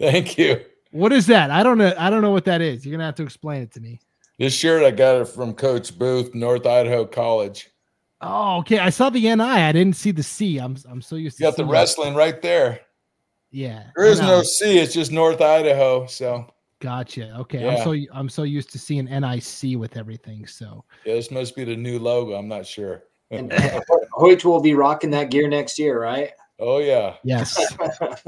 [0.00, 0.64] Thank you.
[0.90, 1.52] What is that?
[1.52, 1.94] I don't know.
[1.96, 2.84] I don't know what that is.
[2.84, 4.00] You're gonna have to explain it to me.
[4.38, 7.70] This shirt I got it from Coach Booth, North Idaho College.
[8.20, 8.78] Oh, okay.
[8.78, 9.42] I saw the NI.
[9.42, 10.58] I didn't see the C.
[10.58, 11.44] I'm I'm so used to.
[11.44, 12.18] You got the wrestling that.
[12.18, 12.80] right there.
[13.50, 13.84] Yeah.
[13.96, 14.78] There is no C.
[14.78, 16.06] It's just North Idaho.
[16.06, 16.46] So.
[16.80, 17.34] Gotcha.
[17.38, 17.62] Okay.
[17.62, 17.76] Yeah.
[17.76, 20.46] I'm so I'm so used to seeing NIC with everything.
[20.46, 20.84] So.
[21.06, 22.34] Yeah, this must be the new logo.
[22.34, 23.04] I'm not sure.
[23.30, 23.52] and
[24.12, 26.32] Hoyt will be rocking that gear next year, right?
[26.58, 27.14] Oh yeah.
[27.24, 27.74] Yes.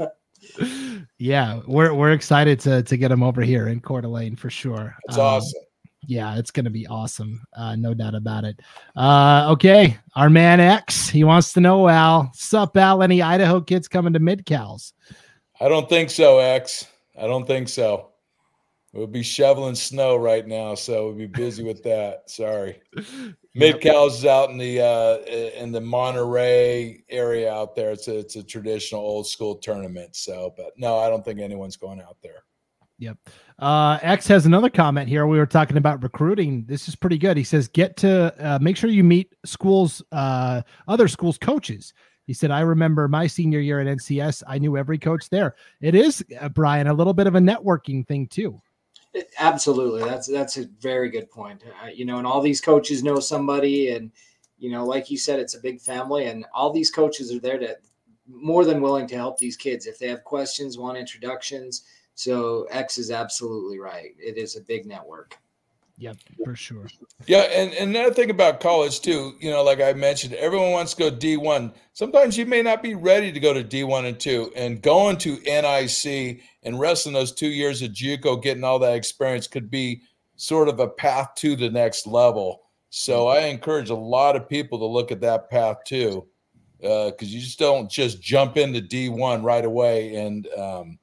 [1.17, 4.95] yeah, we're we're excited to to get him over here in Coeur d'Alene for sure.
[5.05, 5.61] It's um, awesome
[6.05, 7.41] yeah, it's going to be awesome.
[7.53, 8.59] Uh, no doubt about it.
[8.95, 9.97] Uh, okay.
[10.15, 14.19] Our man X, he wants to know, Al, sup, Al, any Idaho kids coming to
[14.19, 14.43] mid?
[14.49, 16.87] I don't think so, X.
[17.17, 18.09] I don't think so.
[18.93, 22.27] We'll be shoveling snow right now, so we'll be busy with that.
[22.27, 22.81] Sorry.
[23.53, 25.17] Mid is out in the uh,
[25.61, 27.91] in the Monterey area out there.
[27.91, 30.15] It's a it's a traditional old school tournament.
[30.15, 32.43] So, but no, I don't think anyone's going out there.
[32.99, 33.17] Yep.
[33.57, 35.25] Uh, X has another comment here.
[35.25, 36.65] We were talking about recruiting.
[36.65, 37.37] This is pretty good.
[37.37, 41.93] He says, get to uh, make sure you meet schools, uh, other schools' coaches.
[42.25, 44.43] He said, I remember my senior year at NCS.
[44.47, 45.55] I knew every coach there.
[45.81, 48.61] It is, uh, Brian, a little bit of a networking thing too.
[49.39, 50.03] Absolutely.
[50.03, 51.63] That's, that's a very good point.
[51.91, 54.11] You know, and all these coaches know somebody and,
[54.59, 57.57] you know, like you said, it's a big family and all these coaches are there
[57.57, 57.77] to
[58.27, 59.87] more than willing to help these kids.
[59.87, 61.83] If they have questions, want introductions,
[62.19, 64.13] so X is absolutely right.
[64.19, 65.37] It is a big network.
[65.99, 66.85] Yep, for sure.
[67.27, 70.93] Yeah, and, and another thing about college too, you know, like I mentioned, everyone wants
[70.93, 71.73] to go D1.
[71.93, 74.51] Sometimes you may not be ready to go to D1 and 2.
[74.57, 79.47] And going to NIC and wrestling those two years of JUCO, getting all that experience
[79.47, 80.01] could be
[80.35, 82.63] sort of a path to the next level.
[82.89, 86.27] So I encourage a lot of people to look at that path too,
[86.79, 90.99] because uh, you just don't just jump into D1 right away and um,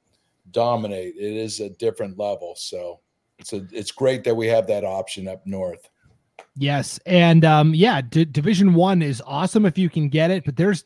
[0.51, 1.15] dominate.
[1.15, 2.55] It is a different level.
[2.55, 2.99] So
[3.39, 5.89] it's a it's great that we have that option up north.
[6.55, 10.55] Yes, and um, yeah, D- Division One is awesome if you can get it, but
[10.55, 10.83] there's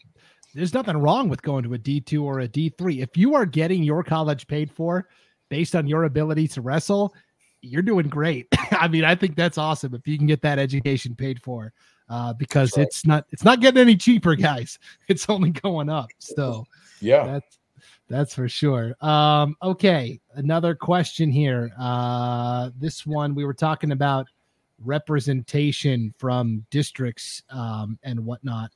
[0.54, 3.36] there's nothing wrong with going to a D two or a D three if you
[3.36, 5.08] are getting your college paid for
[5.50, 7.14] based on your ability to wrestle.
[7.62, 8.48] You're doing great.
[8.72, 11.72] I mean, I think that's awesome if you can get that education paid for,
[12.10, 12.88] uh, because right.
[12.88, 14.78] it's not it's not getting any cheaper, guys.
[15.08, 16.10] It's only going up.
[16.20, 16.66] So
[17.00, 17.58] yeah, that's
[18.12, 18.94] that's for sure.
[19.02, 21.72] Um, okay, another question here.
[21.80, 24.28] Uh, this one we were talking about
[24.84, 28.72] representation from districts um, and whatnot.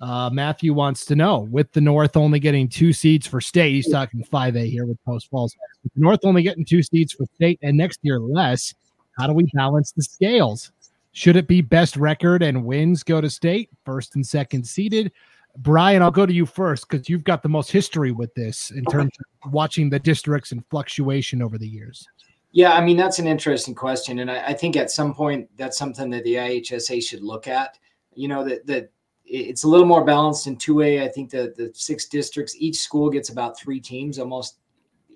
[0.00, 3.90] Uh, Matthew wants to know with the North only getting two seats for state, he's
[3.90, 5.54] talking 5A here with Post Falls.
[5.82, 8.72] With the North only getting two seats for state and next year less,
[9.18, 10.72] how do we balance the scales?
[11.12, 15.12] Should it be best record and wins go to state, first and second seeded?
[15.56, 18.84] Brian, I'll go to you first because you've got the most history with this in
[18.84, 19.10] terms
[19.44, 22.06] of watching the districts and fluctuation over the years.
[22.52, 25.78] Yeah, I mean that's an interesting question, and I, I, think at some point that's
[25.78, 27.78] something that the IHSA should look at.
[28.14, 28.90] You know that that
[29.24, 31.04] it's a little more balanced in two A.
[31.04, 34.56] I think that the six districts, each school gets about three teams, almost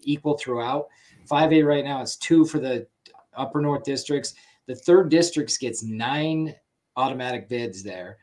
[0.02, 0.86] equal throughout.
[1.26, 2.86] Five A right now it's two for the
[3.36, 4.34] upper north districts.
[4.66, 6.54] The third districts gets nine
[6.96, 8.18] automatic bids there.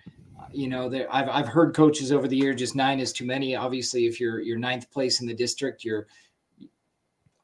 [0.51, 3.25] Uh, you know, there I've I've heard coaches over the year just nine is too
[3.25, 3.55] many.
[3.55, 6.07] Obviously, if you're you're ninth place in the district, you're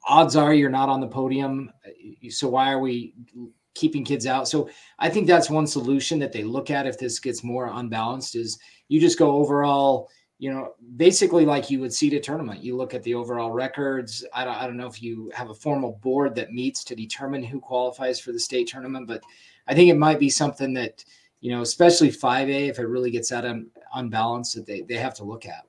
[0.08, 1.72] odds are you're not on the podium.
[2.30, 3.14] So why are we
[3.74, 4.48] keeping kids out?
[4.48, 8.36] So I think that's one solution that they look at if this gets more unbalanced
[8.36, 12.64] is you just go overall, you know, basically like you would seed a tournament.
[12.64, 14.26] You look at the overall records.
[14.34, 17.44] I don't, I don't know if you have a formal board that meets to determine
[17.44, 19.22] who qualifies for the state tournament, but
[19.68, 21.04] I think it might be something that,
[21.42, 25.14] you know, especially 5A, if it really gets out un, unbalanced, that they, they have
[25.16, 25.66] to look at.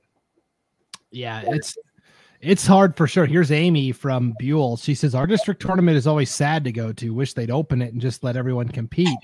[1.11, 1.75] Yeah, it's
[2.41, 3.25] it's hard for sure.
[3.25, 4.77] Here's Amy from Buhl.
[4.77, 7.13] She says our district tournament is always sad to go to.
[7.13, 9.17] Wish they'd open it and just let everyone compete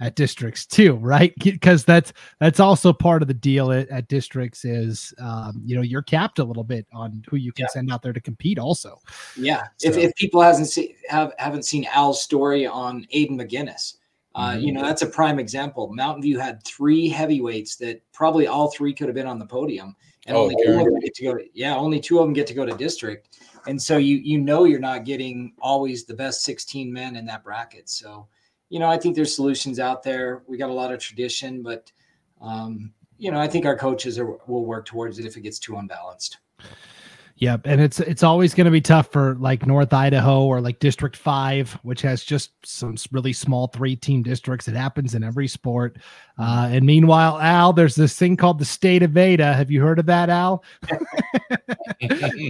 [0.00, 1.32] at districts too, right?
[1.42, 5.82] Because that's that's also part of the deal at, at districts is um, you know
[5.82, 7.72] you're capped a little bit on who you can yeah.
[7.72, 8.58] send out there to compete.
[8.58, 9.00] Also,
[9.36, 9.64] yeah.
[9.78, 9.88] So.
[9.88, 13.96] If, if people hasn't seen have haven't seen Al's story on Aiden McGinnis,
[14.34, 14.60] uh, mm-hmm.
[14.60, 15.92] you know that's a prime example.
[15.92, 19.96] Mountain View had three heavyweights that probably all three could have been on the podium
[20.26, 22.32] and oh, only two of them get to go to, yeah only two of them
[22.32, 23.38] get to go to district.
[23.66, 27.44] And so you you know you're not getting always the best 16 men in that
[27.44, 27.88] bracket.
[27.88, 28.28] So
[28.68, 30.42] you know i think there's solutions out there.
[30.46, 31.90] We got a lot of tradition but
[32.40, 35.58] um, you know i think our coaches are, will work towards it if it gets
[35.58, 36.38] too unbalanced
[37.40, 40.78] Yep, and it's it's always going to be tough for like North Idaho or like
[40.78, 44.68] District 5, which has just some really small three team districts.
[44.68, 45.96] It happens in every sport.
[46.38, 49.54] Uh, and meanwhile, Al, there's this thing called the state of Ada.
[49.54, 50.62] Have you heard of that, Al?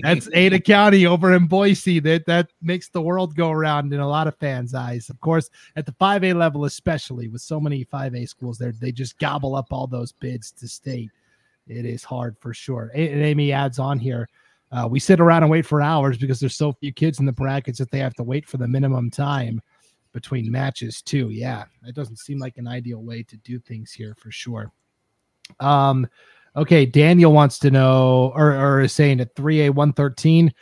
[0.03, 2.01] That's Ada County over in Boise.
[2.01, 5.09] That that makes the world go around in a lot of fans' eyes.
[5.09, 9.21] Of course, at the 5A level, especially with so many 5A schools there, they just
[9.21, 11.13] gobble up all those bids to state.
[11.69, 12.91] It is hard for sure.
[12.93, 14.29] And Amy adds on here
[14.73, 17.33] uh, we sit around and wait for hours because there's so few kids in the
[17.33, 19.61] brackets that they have to wait for the minimum time
[20.13, 21.31] between matches too.
[21.31, 24.73] Yeah, that doesn't seem like an ideal way to do things here for sure.
[25.59, 26.07] Um,
[26.57, 30.53] okay, Daniel wants to know, or, or is saying at 3A 113,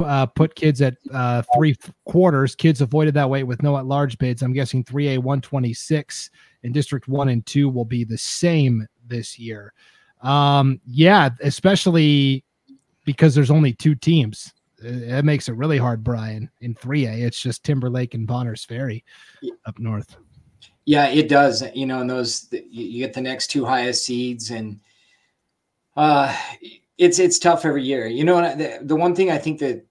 [0.00, 2.54] uh, put kids at uh, three quarters.
[2.54, 4.42] Kids avoided that weight with no at large bids.
[4.42, 6.30] I'm guessing 3A 126
[6.62, 9.72] in District 1 and 2 will be the same this year.
[10.22, 12.44] Um, yeah, especially
[13.06, 14.52] because there's only two teams.
[14.82, 16.50] It makes it really hard, Brian.
[16.60, 19.02] In 3A, it's just Timberlake and Bonners Ferry
[19.64, 20.16] up north.
[20.84, 21.64] Yeah, it does.
[21.74, 24.78] You know, and those you get the next two highest seeds, and
[25.96, 26.36] uh,
[26.98, 28.06] it's it's tough every year.
[28.06, 29.84] You know, the, the one thing I think that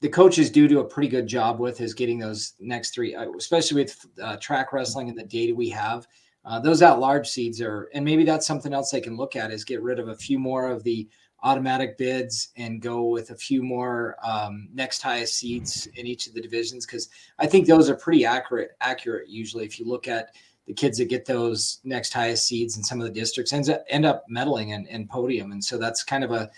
[0.00, 3.30] the coaches do do a pretty good job with is getting those next three, uh,
[3.36, 6.06] especially with uh, Trackwrestling and the data we have.
[6.44, 9.50] Uh, those at large seeds are, and maybe that's something else they can look at
[9.50, 11.08] is get rid of a few more of the
[11.42, 16.34] automatic bids and go with a few more um, next highest seeds in each of
[16.34, 18.72] the divisions because I think those are pretty accurate.
[18.80, 20.34] Accurate usually, if you look at
[20.66, 23.84] the kids that get those next highest seeds in some of the districts, ends up,
[23.88, 26.50] end up medaling and, and podium, and so that's kind of a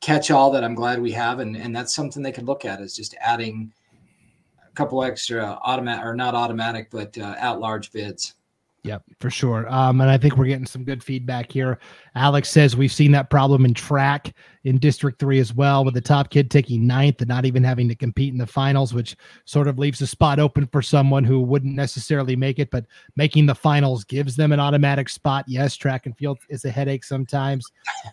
[0.00, 2.96] catch-all that I'm glad we have, and and that's something they could look at is
[2.96, 3.72] just adding
[4.66, 8.34] a couple extra automatic or not automatic but uh, at large bids.
[8.82, 9.68] Yep, for sure.
[9.68, 11.78] Um, and I think we're getting some good feedback here.
[12.14, 16.00] Alex says we've seen that problem in track in District 3 as well, with the
[16.00, 19.68] top kid taking ninth and not even having to compete in the finals, which sort
[19.68, 23.54] of leaves a spot open for someone who wouldn't necessarily make it, but making the
[23.54, 25.44] finals gives them an automatic spot.
[25.46, 27.70] Yes, track and field is a headache sometimes.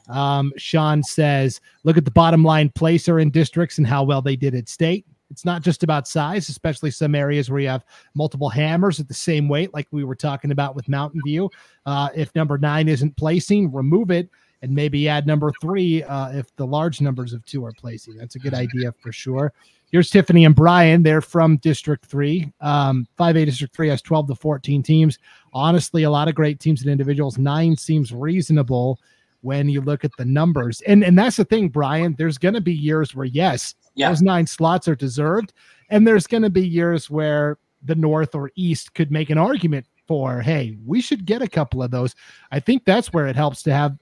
[0.10, 4.36] Um, Sean says, look at the bottom line placer in districts and how well they
[4.36, 5.06] did at state.
[5.30, 9.14] It's not just about size, especially some areas where you have multiple hammers at the
[9.14, 11.50] same weight, like we were talking about with Mountain View.
[11.86, 14.30] Uh, if number nine isn't placing, remove it
[14.62, 18.18] and maybe add number three uh, if the large numbers of two are placing.
[18.18, 19.54] That's a good idea for sure.
[19.92, 21.04] Here's Tiffany and Brian.
[21.04, 22.52] They're from District 3.
[22.60, 25.18] Um, 5A District 3 has 12 to 14 teams.
[25.54, 27.38] Honestly, a lot of great teams and individuals.
[27.38, 29.00] Nine seems reasonable
[29.42, 30.82] when you look at the numbers.
[30.82, 32.16] And and that's the thing, Brian.
[32.18, 34.10] There's going to be years where yes, yeah.
[34.10, 35.54] those nine slots are deserved,
[35.90, 39.86] and there's going to be years where the North or East could make an argument
[40.08, 42.16] for, hey, we should get a couple of those.
[42.52, 43.98] I think that's where it helps to have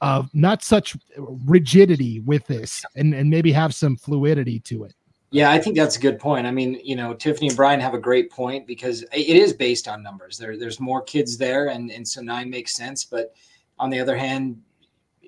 [0.00, 4.94] uh, not such rigidity with this, and and maybe have some fluidity to it.
[5.32, 6.46] Yeah, I think that's a good point.
[6.46, 9.86] I mean, you know, Tiffany and Brian have a great point because it is based
[9.86, 10.36] on numbers.
[10.38, 13.04] There, there's more kids there, and and so nine makes sense.
[13.04, 13.34] But
[13.78, 14.60] on the other hand,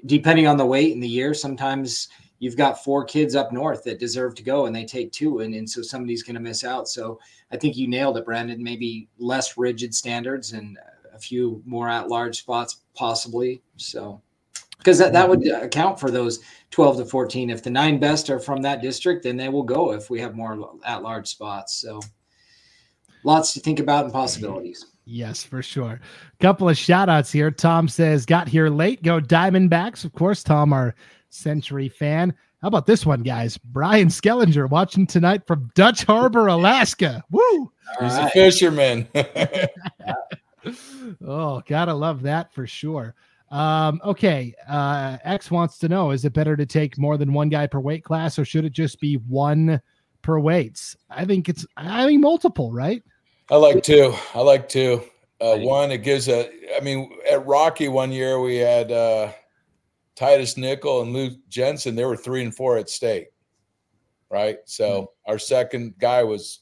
[0.06, 4.00] depending on the weight and the year, sometimes you've got four kids up north that
[4.00, 6.88] deserve to go and they take two and, and so somebody's going to miss out.
[6.88, 7.20] So
[7.52, 8.62] i think you nailed it brandon.
[8.62, 10.76] Maybe less rigid standards and
[11.14, 13.62] a few more at large spots possibly.
[13.76, 14.20] So
[14.78, 16.40] because that, that would account for those
[16.72, 19.92] 12 to 14 if the nine best are from that district then they will go
[19.92, 21.74] if we have more at large spots.
[21.74, 22.00] So
[23.22, 26.00] lots to think about and possibilities Yes, for sure.
[26.00, 27.50] A Couple of shout outs here.
[27.50, 29.02] Tom says, got here late.
[29.02, 30.04] Go Diamondbacks.
[30.04, 30.94] Of course, Tom, our
[31.30, 32.34] Century fan.
[32.60, 33.58] How about this one, guys?
[33.58, 37.24] Brian Skellinger watching tonight from Dutch Harbor, Alaska.
[37.30, 37.72] Woo!
[38.00, 38.26] He's right.
[38.26, 39.08] a fisherman.
[41.26, 43.14] oh, gotta love that for sure.
[43.50, 44.54] Um, okay.
[44.68, 47.80] Uh, X wants to know is it better to take more than one guy per
[47.80, 49.80] weight class or should it just be one
[50.22, 50.96] per weights?
[51.10, 53.02] I think it's, I think multiple, right?
[53.52, 54.14] I like two.
[54.34, 55.04] I like two.
[55.38, 56.50] Uh, one, it gives a.
[56.74, 59.30] I mean, at Rocky one year we had uh,
[60.14, 61.94] Titus Nickel and Luke Jensen.
[61.94, 63.28] They were three and four at state,
[64.30, 64.56] right?
[64.64, 65.30] So mm-hmm.
[65.30, 66.60] our second guy was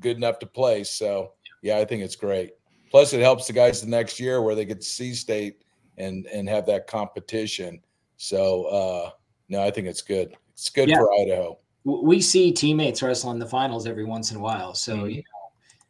[0.00, 0.84] good enough to play.
[0.84, 2.50] So yeah, I think it's great.
[2.90, 5.62] Plus, it helps the guys the next year where they get to see state
[5.96, 7.80] and and have that competition.
[8.18, 9.10] So uh,
[9.48, 10.36] no, I think it's good.
[10.52, 10.98] It's good yeah.
[10.98, 11.58] for Idaho.
[11.84, 14.74] We see teammates wrestle in the finals every once in a while.
[14.74, 15.08] So mm-hmm.
[15.08, 15.37] you know,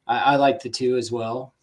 [0.09, 1.55] I, I like the two as well.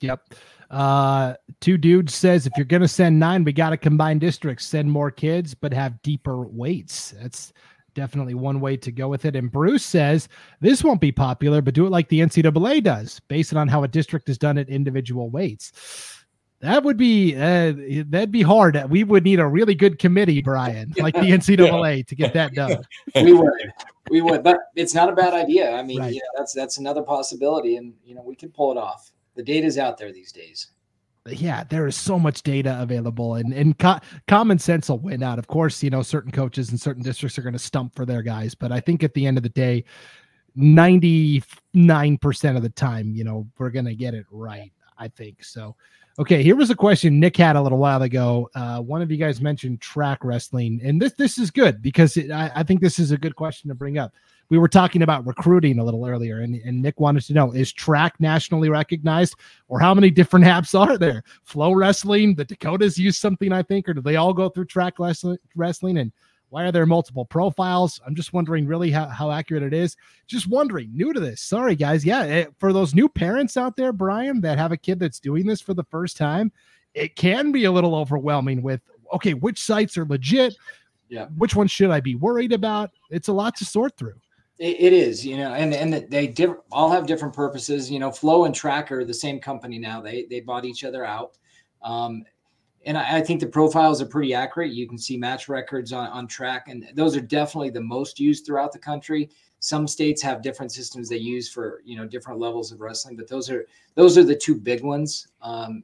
[0.00, 0.34] Yep.
[0.70, 4.90] Uh, two dudes says if you're gonna send nine, we got to combine districts, send
[4.90, 7.14] more kids, but have deeper weights.
[7.20, 7.52] That's
[7.94, 9.36] definitely one way to go with it.
[9.36, 10.28] And Bruce says
[10.60, 13.88] this won't be popular, but do it like the NCAA does, based on how a
[13.88, 16.15] district is done at individual weights.
[16.60, 17.74] That would be uh,
[18.08, 18.82] that'd be hard.
[18.88, 22.02] We would need a really good committee, Brian, like the NCAA, yeah.
[22.02, 22.78] to get that done.
[23.14, 23.52] we would,
[24.10, 25.72] we would, but it's not a bad idea.
[25.72, 26.14] I mean, right.
[26.14, 29.12] yeah, that's that's another possibility, and you know, we can pull it off.
[29.34, 30.68] The data's out there these days.
[31.26, 35.38] Yeah, there is so much data available, and and co- common sense will win out.
[35.38, 38.22] Of course, you know, certain coaches and certain districts are going to stump for their
[38.22, 39.84] guys, but I think at the end of the day,
[40.54, 41.42] ninety
[41.74, 44.72] nine percent of the time, you know, we're going to get it right.
[44.98, 45.76] I think so.
[46.18, 48.48] Okay, here was a question Nick had a little while ago.
[48.54, 52.50] Uh, one of you guys mentioned Trackwrestling, and this this is good because it, I,
[52.54, 54.14] I, think this is a good question to bring up.
[54.48, 57.70] We were talking about recruiting a little earlier, and, and Nick wanted to know: is
[57.70, 59.34] track nationally recognized,
[59.68, 61.22] or how many different apps are there?
[61.46, 66.00] FloWrestling, the Dakotas use something, I think, or do they all go through Trackwrestling?
[66.00, 66.12] And
[66.48, 68.00] why are there multiple profiles?
[68.06, 69.96] I'm just wondering really how, how accurate it is.
[70.26, 71.40] Just wondering, new to this.
[71.40, 72.04] Sorry, guys.
[72.04, 75.20] Yeah, it, eh, for those new parents out there, Brian, that have a kid that's
[75.20, 76.52] doing this for the first time,
[76.94, 78.80] it can be a little overwhelming with,
[79.12, 80.56] okay, which sites are legit?
[81.08, 81.26] Yeah.
[81.36, 82.90] Which ones should I be worried about?
[83.10, 84.20] It's a lot to sort through.
[84.58, 87.90] it, it is, you know, and and they diff- all have different purposes.
[87.90, 90.00] You know, Flow and Tracker, the same company now.
[90.00, 91.36] They they bought each other out.
[91.82, 92.24] Um,
[92.86, 94.72] and I, I, think the profiles are pretty accurate.
[94.72, 98.46] You can see match records on, on track, and those are definitely the most used
[98.46, 99.28] throughout the country.
[99.58, 103.28] Some states have different systems they use for you know different levels of wrestling, but
[103.28, 103.66] those are
[103.96, 105.28] those are the two big ones.
[105.42, 105.82] Um,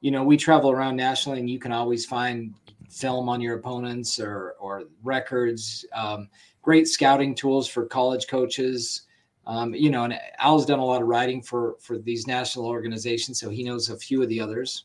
[0.00, 2.54] you know, we travel around nationally, and you can always find
[2.90, 5.86] film on your opponents or or records.
[5.94, 6.28] Um,
[6.60, 9.02] great scouting tools for college coaches.
[9.46, 13.40] Um, you know, and Al's done a lot of writing for for these national organizations,
[13.40, 14.84] so he knows a few of the others.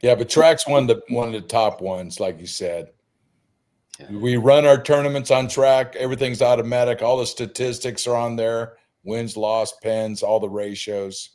[0.00, 2.90] Yeah, but track's one of the one of the top ones, like you said.
[3.98, 4.10] Yeah.
[4.12, 5.96] We run our tournaments on track.
[5.96, 7.02] Everything's automatic.
[7.02, 8.76] All the statistics are on there.
[9.02, 11.30] Wins, loss, pens, all the ratios.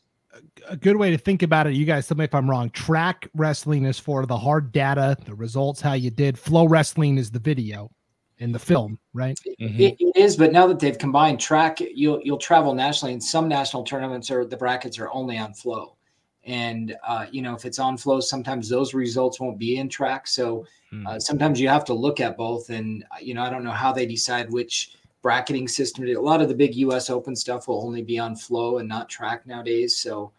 [0.68, 2.70] A good way to think about it, you guys tell me if I'm wrong.
[2.72, 6.38] Trackwrestling is for the hard data, the results, how you did.
[6.38, 7.91] FloWrestling is the video
[8.39, 9.38] and the film, right?
[9.61, 9.80] Mm-hmm.
[9.80, 13.47] It, it is, but now that they've combined track, you'll you'll travel nationally, and some
[13.47, 15.97] national tournaments are the brackets are only on flow
[16.45, 20.27] and uh, you know if it's on flow sometimes those results won't be in track
[20.27, 21.19] so uh, hmm.
[21.19, 23.91] sometimes you have to look at both and uh, you know i don't know how
[23.93, 26.05] they decide which bracketing system.
[26.05, 27.09] A lot of the big U.S.
[27.09, 29.97] Open stuff will only be on Flow and not Track nowadays.
[29.97, 30.31] So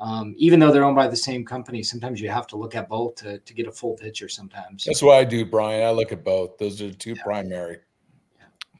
[0.00, 2.88] um, even though they're owned by the same company, sometimes you have to look at
[2.88, 4.28] both to, to get a full picture.
[4.28, 5.86] Sometimes that's what I do, Brian.
[5.86, 6.58] I look at both.
[6.58, 7.22] Those are the two yeah.
[7.22, 7.78] primary.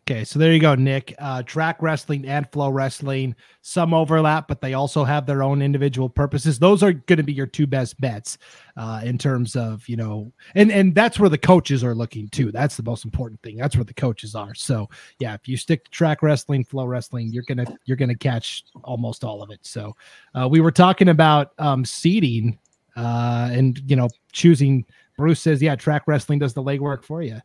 [0.08, 1.14] Okay, so there you go, Nick.
[1.18, 6.58] Uh, Trackwrestling and FloWrestling, some overlap, but they also have their own individual purposes.
[6.58, 8.36] Those are going to be your two best bets
[8.76, 12.50] uh, in terms of you know, and and that's where the coaches are looking too.
[12.50, 13.56] That's the most important thing.
[13.56, 14.54] That's where the coaches are.
[14.54, 14.88] So
[15.20, 19.42] yeah, if you stick to Trackwrestling, flow wrestling, you're gonna you're gonna catch almost all
[19.42, 19.60] of it.
[19.62, 19.94] So
[20.34, 22.58] uh, we were talking about um, seeding
[22.96, 24.84] uh, and you know choosing.
[25.16, 27.40] Bruce says, yeah, Trackwrestling does the legwork for you.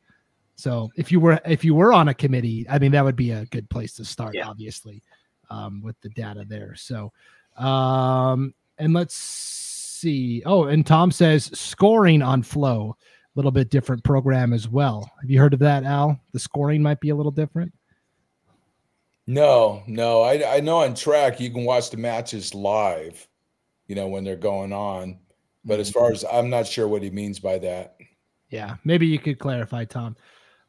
[0.56, 3.32] So if you were if you were on a committee, I mean that would be
[3.32, 4.48] a good place to start, yeah.
[4.48, 5.04] obviously,
[5.50, 6.76] um, with the data there.
[6.76, 7.12] So,
[7.58, 10.42] um, and let's see.
[10.46, 15.10] Oh, and Tom says scoring on Flow, a little bit different program as well.
[15.22, 16.20] Have you heard of that, Al?
[16.32, 17.74] The scoring might be a little different.
[19.28, 20.22] No, no.
[20.22, 23.28] I I know on track you can watch the matches live,
[23.88, 25.20] you know when they're going on.
[25.66, 26.00] But as mm-hmm.
[26.00, 27.98] far as I'm not sure what he means by that.
[28.50, 30.16] Yeah, maybe you could clarify, Tom.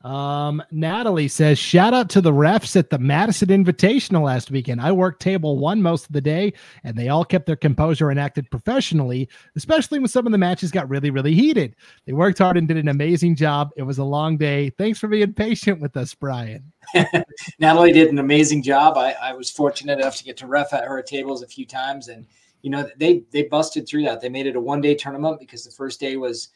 [0.07, 4.81] Um, Natalie says, shout out to the refs at the Madison Invitational last weekend.
[4.81, 6.53] I worked table one most of the day,
[6.85, 10.71] and they all kept their composure and acted professionally, especially when some of the matches
[10.71, 11.75] got really, really heated.
[12.05, 13.71] They worked hard and did an amazing job.
[13.77, 14.71] It was a long day.
[14.71, 16.73] Thanks for being patient with us, Brian.
[17.59, 18.97] Natalie did an amazing job.
[18.97, 22.07] I, I was fortunate enough to get to ref at her tables a few times
[22.07, 22.27] and
[22.67, 24.21] you know they they busted through that.
[24.21, 26.49] They made it a one day tournament because the first day was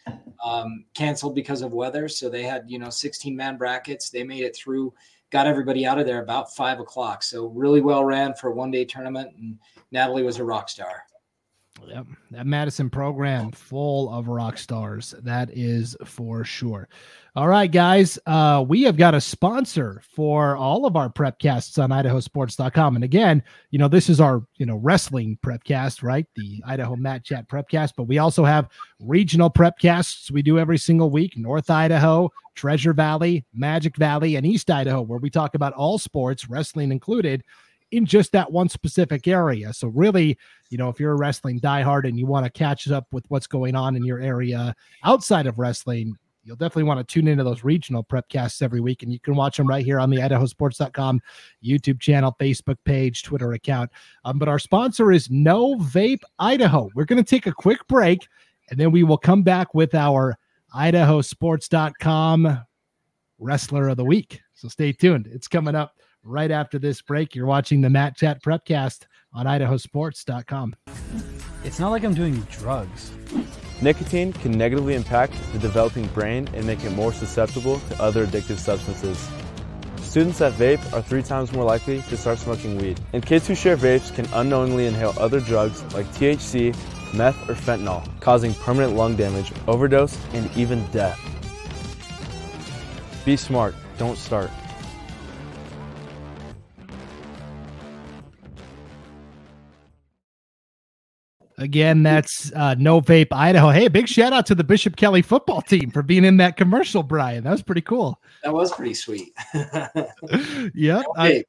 [0.44, 2.08] um, canceled because of weather.
[2.08, 4.11] So they had you know 16 man brackets.
[4.11, 4.92] They made it through
[5.30, 7.22] got everybody out of there about five o'clock.
[7.22, 9.56] So really well ran for a one day tournament and
[9.92, 11.04] natalie was a rock star
[11.89, 12.07] Yep.
[12.31, 15.14] That Madison program full of rock stars.
[15.22, 16.89] That is for sure.
[17.37, 18.18] All right, guys.
[18.26, 22.95] Uh, we have got a sponsor for all of our prepcasts on idahosports.com.
[22.97, 26.26] And again, you know, this is our, you know, wrestling prepcast, right?
[26.37, 28.68] The Idaho Mat Chat prepcast, but we also have
[28.99, 34.70] regional prepcasts we do every single week, North Idaho, Treasure Valley, Magic Valley, and East
[34.70, 37.43] Idaho, where we talk about all sports, wrestling included
[37.93, 39.72] in just that one specific area.
[39.72, 40.38] So really,
[40.68, 43.47] you know, if you're a wrestling diehard and you want to catch up with what's
[43.47, 44.74] going on in your area
[45.05, 49.03] outside of wrestling, you'll definitely want to tune into those regional prepcasts every week.
[49.03, 51.20] And you can watch them right here on the idahosports.com
[51.64, 53.91] YouTube channel, Facebook page, Twitter account.
[54.24, 56.88] Um, but our sponsor is No Vape Idaho.
[56.95, 58.26] We're going to take a quick break
[58.70, 60.38] and then we will come back with our
[60.74, 62.61] idahosports.com
[63.38, 64.41] wrestler of the week.
[64.55, 65.26] So stay tuned.
[65.26, 67.35] It's coming up right after this break.
[67.35, 70.77] You're watching the Mat Chat Prepcast on idahosports.com.
[71.64, 73.12] It's not like I'm doing drugs.
[73.83, 78.59] Nicotine can negatively impact the developing brain and make it more susceptible to other addictive
[78.59, 79.29] substances.
[80.03, 83.01] Students that vape are three times more likely to start smoking weed.
[83.12, 86.75] And kids who share vapes can unknowingly inhale other drugs like THC,
[87.14, 91.18] meth, or fentanyl, causing permanent lung damage, overdose, and even death.
[93.25, 94.51] Be smart, don't start.
[101.61, 103.68] Again, that's uh, No Vape Idaho.
[103.68, 107.02] Hey, big shout out to the Bishop Kelly football team for being in that commercial,
[107.02, 107.44] Brian.
[107.44, 108.18] That was pretty cool.
[108.42, 109.34] That was pretty sweet.
[110.74, 111.02] yeah.
[111.18, 111.44] Okay.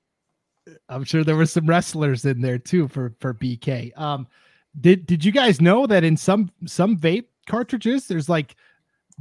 [0.89, 3.97] I'm sure there were some wrestlers in there too for for BK.
[3.97, 4.28] Um,
[4.82, 8.55] did did you guys know that in some some vape cartridges there's like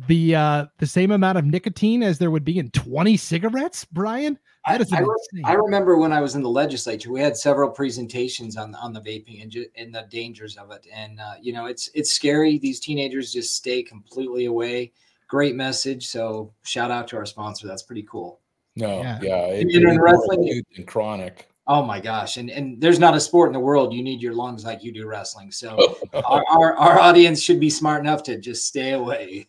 [0.06, 4.38] the uh the same amount of nicotine as there would be in 20 cigarettes, Brian?
[4.68, 7.70] That is I, I, I, remember when I was in the legislature, we had several
[7.70, 10.86] presentations on on the vaping and, ju- and the dangers of it.
[10.92, 12.58] And uh, you know, it's it's scary.
[12.58, 14.92] These teenagers just stay completely away.
[15.28, 16.08] Great message.
[16.08, 17.66] So shout out to our sponsor.
[17.66, 18.40] That's pretty cool.
[18.76, 21.50] No, yeah, yeah it, in wrestling and chronic.
[21.66, 22.36] Oh my gosh.
[22.36, 24.92] And and there's not a sport in the world you need your lungs like you
[24.92, 25.52] do wrestling.
[25.52, 29.48] So our, our, our audience should be smart enough to just stay away.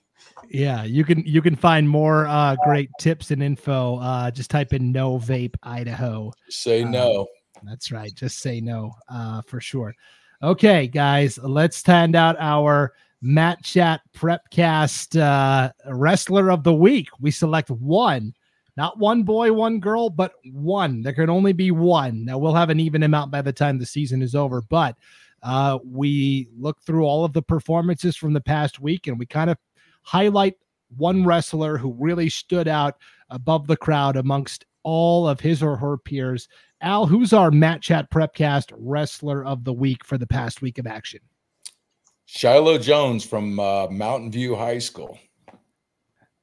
[0.49, 3.97] Yeah, you can you can find more uh, great tips and info.
[3.97, 6.31] Uh, just type in no vape Idaho.
[6.49, 7.27] Say uh, no.
[7.63, 8.13] That's right.
[8.13, 9.93] Just say no uh, for sure.
[10.43, 17.07] Okay, guys, let's hand out our Mat Chat Prepcast uh, Wrestler of the Week.
[17.19, 18.33] We select one,
[18.75, 21.03] not one boy, one girl, but one.
[21.03, 22.25] There can only be one.
[22.25, 24.95] Now we'll have an even amount by the time the season is over, but
[25.43, 29.49] uh, we look through all of the performances from the past week and we kind
[29.49, 29.57] of
[30.03, 30.55] highlight
[30.97, 32.95] one wrestler who really stood out
[33.29, 36.47] above the crowd amongst all of his or her peers.
[36.81, 40.87] Al, who's our Mat Chat Prepcast wrestler of the week for the past week of
[40.87, 41.19] action?
[42.25, 45.19] Shiloh Jones from uh, Mountain View High School.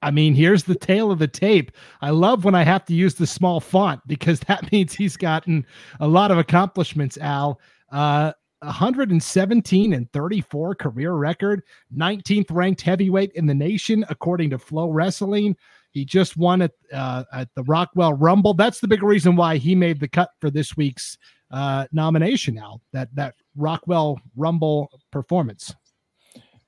[0.01, 1.73] I mean, here's the tale of the tape.
[2.01, 5.67] I love when I have to use the small font because that means he's gotten
[5.99, 7.61] a lot of accomplishments, Al.
[7.91, 11.63] Uh, 117 and 34 career record,
[11.97, 15.55] 19th ranked heavyweight in the nation, according to FloWrestling.
[15.91, 18.55] He just won at uh, at the Rockwell Rumble.
[18.55, 21.17] That's the big reason why he made the cut for this week's
[21.51, 22.55] uh, nomination.
[22.55, 25.75] Now that that Rockwell Rumble performance.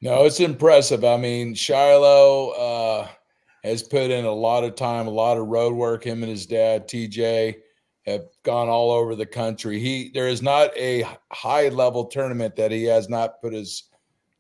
[0.01, 1.05] No, it's impressive.
[1.05, 3.09] I mean, Shiloh uh,
[3.62, 6.05] has put in a lot of time, a lot of road work.
[6.05, 7.57] Him and his dad, TJ,
[8.07, 9.78] have gone all over the country.
[9.78, 13.84] He there is not a high level tournament that he has not put his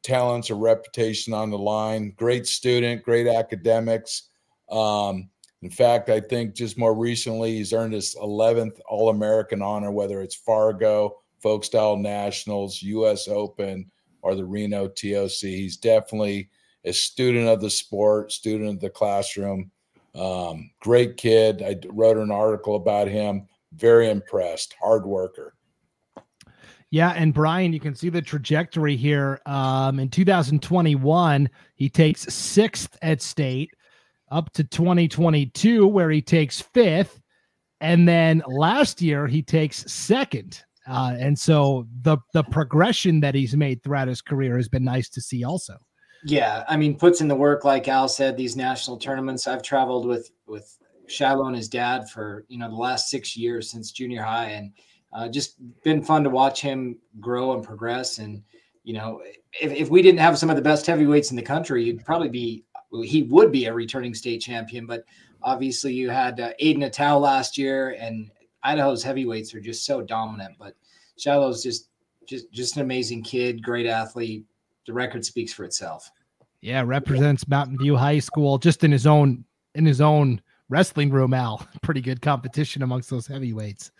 [0.02, 2.12] talents or reputation on the line.
[2.16, 4.28] Great student, great academics.
[4.70, 5.28] Um,
[5.62, 10.22] in fact, I think just more recently he's earned his 11th All American honor, whether
[10.22, 13.28] it's Fargo, Folk Style Nationals, U.S.
[13.28, 13.90] Open,
[14.22, 15.30] or the Reno TOC.
[15.40, 16.50] He's definitely
[16.84, 19.70] a student of the sport, student of the classroom.
[20.14, 21.62] Um, great kid.
[21.62, 23.46] I wrote an article about him.
[23.72, 24.74] Very impressed.
[24.80, 25.54] Hard worker.
[26.90, 29.40] Yeah, and Brian, you can see the trajectory here.
[29.46, 33.70] Um, in 2021, he takes sixth at state,
[34.32, 37.20] up to 2022, where he takes fifth,
[37.80, 40.64] and then last year he takes second.
[40.88, 45.08] Uh, and so the the progression that he's made throughout his career has been nice
[45.10, 45.44] to see.
[45.44, 45.76] Also,
[46.24, 48.36] yeah, I mean, puts in the work, like Al said.
[48.36, 52.74] These national tournaments, I've traveled with with Shiloh and his dad for you know the
[52.74, 54.72] last six years since junior high, and
[55.12, 58.18] uh, just been fun to watch him grow and progress.
[58.18, 58.42] And
[58.84, 59.22] you know,
[59.60, 62.28] if, if we didn't have some of the best heavyweights in the country, he'd probably
[62.28, 62.64] be
[63.04, 64.86] he would be a returning state champion.
[64.86, 65.04] But
[65.42, 68.30] obviously, you had uh, Aiden Atau last year, and
[68.62, 70.56] Idaho's heavyweights are just so dominant.
[70.58, 70.74] But
[71.18, 71.88] Shiloh's just
[72.26, 74.44] just just an amazing kid, great athlete.
[74.86, 76.10] The record speaks for itself.
[76.60, 81.32] Yeah, represents Mountain View High School just in his own in his own wrestling room.
[81.32, 83.90] Al, pretty good competition amongst those heavyweights.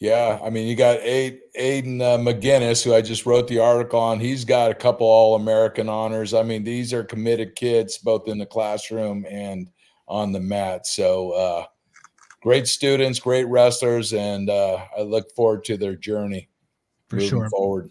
[0.00, 4.20] Yeah, I mean, you got Aiden uh, McGinnis, who I just wrote the article on.
[4.20, 6.34] He's got a couple All American honors.
[6.34, 9.68] I mean, these are committed kids, both in the classroom and
[10.06, 10.86] on the mat.
[10.86, 11.64] So, uh,
[12.42, 16.48] great students, great wrestlers, and uh, I look forward to their journey
[17.08, 17.90] for sure forward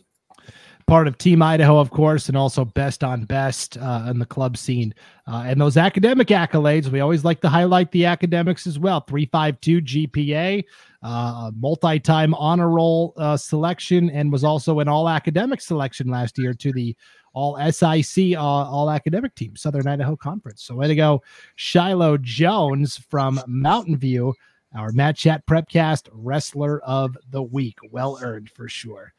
[0.88, 4.56] part of Team Idaho, of course, and also best on best uh, in the club
[4.58, 4.94] scene.
[5.28, 9.82] Uh, and those academic accolades, we always like to highlight the academics as well 352
[9.82, 10.64] GPA,
[11.04, 16.38] uh, multi time honor roll uh, selection, and was also an all academic selection last
[16.38, 16.96] year to the
[17.34, 20.64] all SIC, uh, all academic team, Southern Idaho Conference.
[20.64, 21.22] So, way to go,
[21.56, 24.34] Shiloh Jones from Mountain View.
[24.76, 27.78] Our Mat Chat Prepcast Wrestler of the Week.
[27.90, 29.14] Well earned for sure.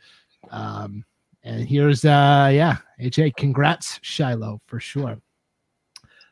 [0.51, 1.05] Um,
[1.43, 5.19] and here's uh yeah, AJ, congrats, Shiloh, for sure.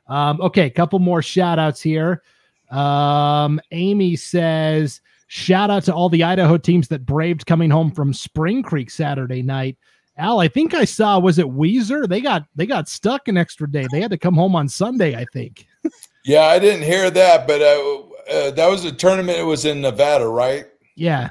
[0.08, 2.22] Um, okay, a couple more shout outs here.
[2.70, 8.12] Um, Amy says, shout out to all the Idaho teams that braved coming home from
[8.12, 9.76] Spring Creek Saturday night.
[10.18, 12.08] Al, I think I saw was it Weiser?
[12.08, 13.86] They got they got stuck an extra day.
[13.92, 15.66] They had to come home on Sunday, I think.
[16.24, 18.00] yeah, I didn't hear that, but uh,
[18.32, 19.38] uh, that was a tournament.
[19.38, 20.66] It was in Nevada, right?
[20.94, 21.30] Yeah.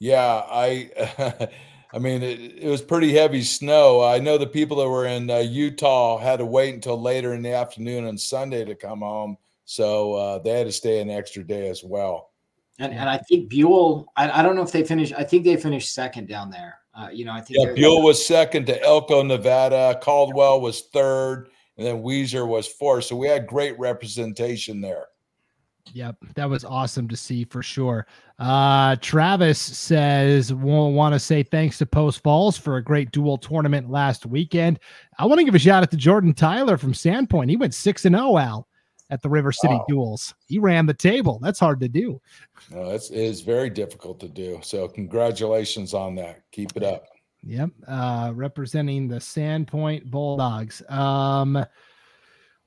[0.00, 0.90] Yeah, I
[1.94, 4.02] I mean, it, it, was pretty heavy snow.
[4.02, 7.42] I know the people that were in uh, Utah had to wait until later in
[7.42, 9.36] the afternoon on Sunday to come home,
[9.66, 12.30] so uh, they had to stay an extra day as well.
[12.78, 15.12] And, and I think Buhl, I, I don't know if they finished.
[15.16, 16.78] I think they finished second down there.
[16.94, 19.98] Uh, you know, I think yeah, Buhl was second to Elko, Nevada.
[20.02, 23.04] Caldwell was third, and then Weiser was fourth.
[23.04, 25.06] So we had great representation there.
[25.94, 28.06] Yep, that was awesome to see for sure.
[28.38, 33.36] Uh, Travis says, "We'll want to say thanks to Post Falls for a great dual
[33.36, 34.78] tournament last weekend.
[35.18, 37.50] I want to give a shout out to Jordan Tyler from Sandpoint.
[37.50, 38.68] He went 6 and 0 Al,
[39.12, 39.84] at the River City wow.
[39.86, 40.34] duels.
[40.46, 41.38] He ran the table.
[41.42, 42.20] That's hard to do.
[42.70, 44.58] No, it's, it is very difficult to do.
[44.62, 46.42] So congratulations on that.
[46.50, 47.04] Keep it up.
[47.44, 50.82] Yep, uh, representing the Sandpoint Bulldogs.
[50.88, 51.62] Um,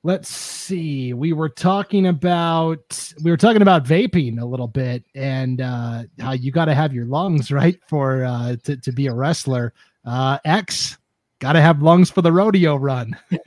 [0.06, 1.12] let's see.
[1.14, 6.32] We were talking about we were talking about vaping a little bit and uh how
[6.32, 9.74] you got to have your lungs right for uh to, to be a wrestler.
[10.04, 10.96] Uh x
[11.40, 13.16] got to have lungs for the rodeo run.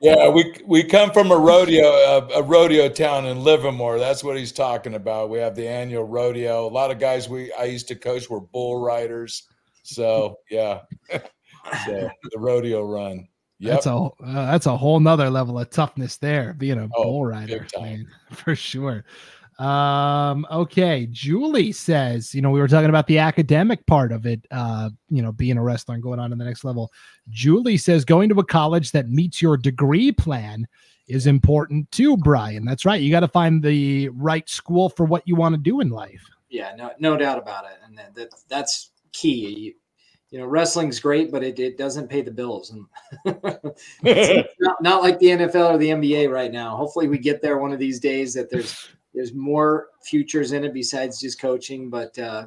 [0.00, 3.98] Yeah we we come from a rodeo a, a, rodeo town in livermore.
[3.98, 5.30] That's what he's talking about.
[5.30, 6.66] We have the annual rodeo.
[6.66, 9.44] A lot of guys we i used to coach were bull riders.
[9.82, 10.80] So yeah.
[11.86, 13.26] So the rodeo run
[13.64, 13.72] Yep.
[13.72, 14.10] That's a uh,
[14.50, 18.54] that's a whole nother level of toughness there, being a oh, bull rider, man, for
[18.54, 19.06] sure.
[19.58, 24.46] Um, okay, Julie says, you know, we were talking about the academic part of it,
[24.50, 26.92] uh, you know, being a wrestler and going on to the next level.
[27.30, 30.66] Julie says, going to a college that meets your degree plan
[31.08, 32.66] is important too, Brian.
[32.66, 33.00] That's right.
[33.00, 36.28] You got to find the right school for what you want to do in life.
[36.50, 39.48] Yeah, no, no doubt about it, and that, that that's key.
[39.48, 39.74] You,
[40.34, 42.84] you know, wrestling's great, but it, it doesn't pay the bills, and
[44.58, 46.74] not, not like the NFL or the NBA right now.
[46.74, 48.34] Hopefully, we get there one of these days.
[48.34, 52.46] That there's there's more futures in it besides just coaching, but uh,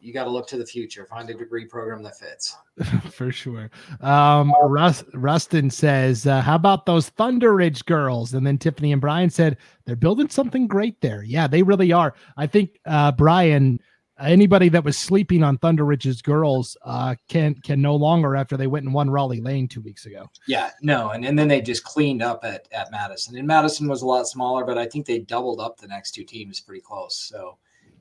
[0.00, 1.04] you got to look to the future.
[1.04, 2.56] Find a degree program that fits.
[3.12, 3.70] For sure.
[4.00, 9.02] Um, Rust, Rustin says, uh, "How about those Thunder Ridge girls?" And then Tiffany and
[9.02, 11.22] Brian said, "They're building something great there.
[11.22, 12.14] Yeah, they really are.
[12.38, 13.80] I think uh, Brian."
[14.18, 18.66] Anybody that was sleeping on Thunder Ridge's girls uh, can can no longer after they
[18.66, 20.30] went and won Rollie Lane two weeks ago.
[20.48, 23.36] Yeah, no, and, and then they just cleaned up at, at Madison.
[23.36, 26.24] And Madison was a lot smaller, but I think they doubled up the next two
[26.24, 27.16] teams pretty close.
[27.16, 27.58] So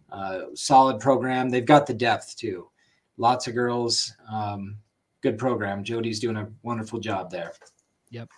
[0.10, 1.50] uh, solid program.
[1.50, 2.70] They've got the depth too.
[3.18, 4.14] Lots of girls.
[4.32, 4.78] Um,
[5.22, 5.84] good program.
[5.84, 7.54] Jody's doing a wonderful job there.
[8.10, 8.30] Yep.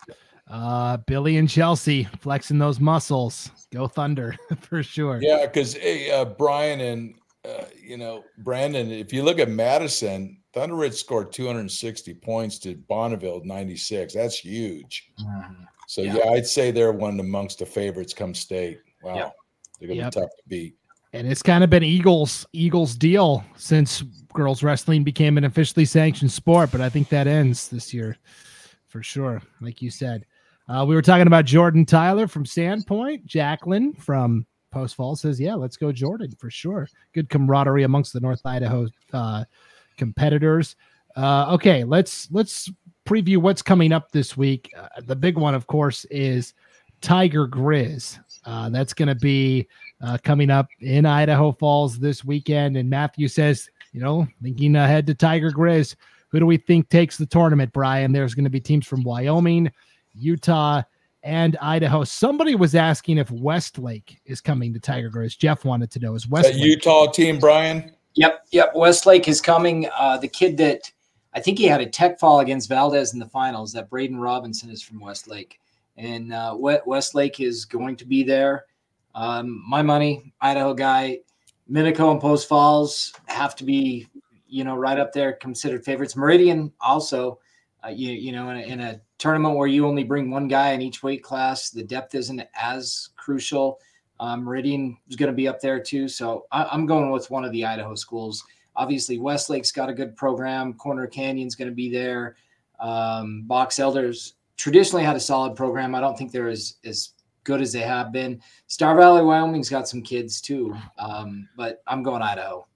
[0.50, 3.50] Uh, Billy and Chelsea flexing those muscles.
[3.72, 5.20] Go Thunder for sure.
[5.20, 7.14] Yeah, because hey, uh, Brian and
[7.48, 12.74] uh, you know Brandon, if you look at Madison, Thunder Ridge scored 260 points to
[12.88, 14.14] Bonneville 96.
[14.14, 15.10] That's huge.
[15.20, 15.62] Mm-hmm.
[15.86, 16.16] So Yeah.
[16.16, 16.30] yeah.
[16.32, 18.78] I'd say they're one amongst the favorites come state.
[19.02, 19.34] Wow, Yep.
[19.80, 20.12] they're gonna Yep.
[20.14, 20.74] be tough to beat.
[21.14, 24.02] And it's kind of been Eagles Eagles deal since
[24.34, 28.16] girls wrestling became an officially sanctioned sport, but I think that ends this year
[28.88, 29.40] for sure.
[29.60, 30.26] Like you said,
[30.68, 33.24] uh, we were talking about Jordan Tyler from Sandpoint.
[33.24, 38.20] Jacqueline from Post Falls says, "Yeah, let's go Jordan for sure." Good camaraderie amongst the
[38.20, 39.44] North Idaho uh,
[39.96, 40.76] competitors.
[41.16, 42.70] Uh, okay, let's let's
[43.06, 44.70] preview what's coming up this week.
[44.76, 46.54] Uh, the big one, of course, is
[47.00, 48.18] Tiger Grizz.
[48.44, 49.66] Uh, that's going to be
[50.02, 52.76] uh, coming up in Idaho Falls this weekend.
[52.76, 55.96] And Matthew says, you know, thinking ahead to Tiger Grizz,
[56.28, 58.12] who do we think takes the tournament, Brian?
[58.12, 59.72] There's going to be teams from Wyoming,
[60.14, 60.82] Utah,
[61.22, 62.04] and Idaho.
[62.04, 65.36] Somebody was asking if Westlake is coming to Tiger Grizz.
[65.38, 66.56] Jeff wanted to know is That Westlake.
[66.64, 67.92] Utah team, Brian.
[68.14, 68.72] Yep, yep.
[68.74, 69.88] Westlake is coming.
[69.96, 70.90] Uh, the kid that
[71.34, 73.72] I think he had a tech fall against Valdez in the finals.
[73.72, 75.60] That Braden Robinson is from Westlake,
[75.96, 78.64] and uh, We- Westlake is going to be there.
[79.14, 81.18] Um, my money, Idaho guy,
[81.70, 84.06] Minico and Post Falls have to be,
[84.48, 86.16] you know, right up there, considered favorites.
[86.16, 87.38] Meridian also,
[87.84, 90.72] uh, you you know, in a, in a tournament where you only bring one guy
[90.72, 93.80] in each weight class, the depth isn't as crucial.
[94.20, 96.08] Um, Meridian is going to be up there too.
[96.08, 98.44] So I, I'm going with one of the Idaho schools.
[98.76, 100.72] Obviously, Westlake's got a good program.
[100.74, 102.36] Corner Canyon's going to be there.
[102.80, 105.94] Um, Box Elders traditionally had a solid program.
[105.94, 107.10] I don't think they're as, as
[107.44, 108.40] good as they have been.
[108.66, 110.76] Star Valley, Wyoming's got some kids too.
[110.98, 112.66] Um, but I'm going Idaho.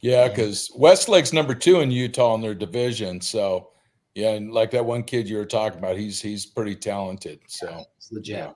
[0.00, 3.20] Yeah, because Westlake's number two in Utah in their division.
[3.20, 3.70] So
[4.14, 7.40] yeah, and like that one kid you were talking about, he's he's pretty talented.
[7.46, 8.36] So It's legit.
[8.36, 8.52] Yeah.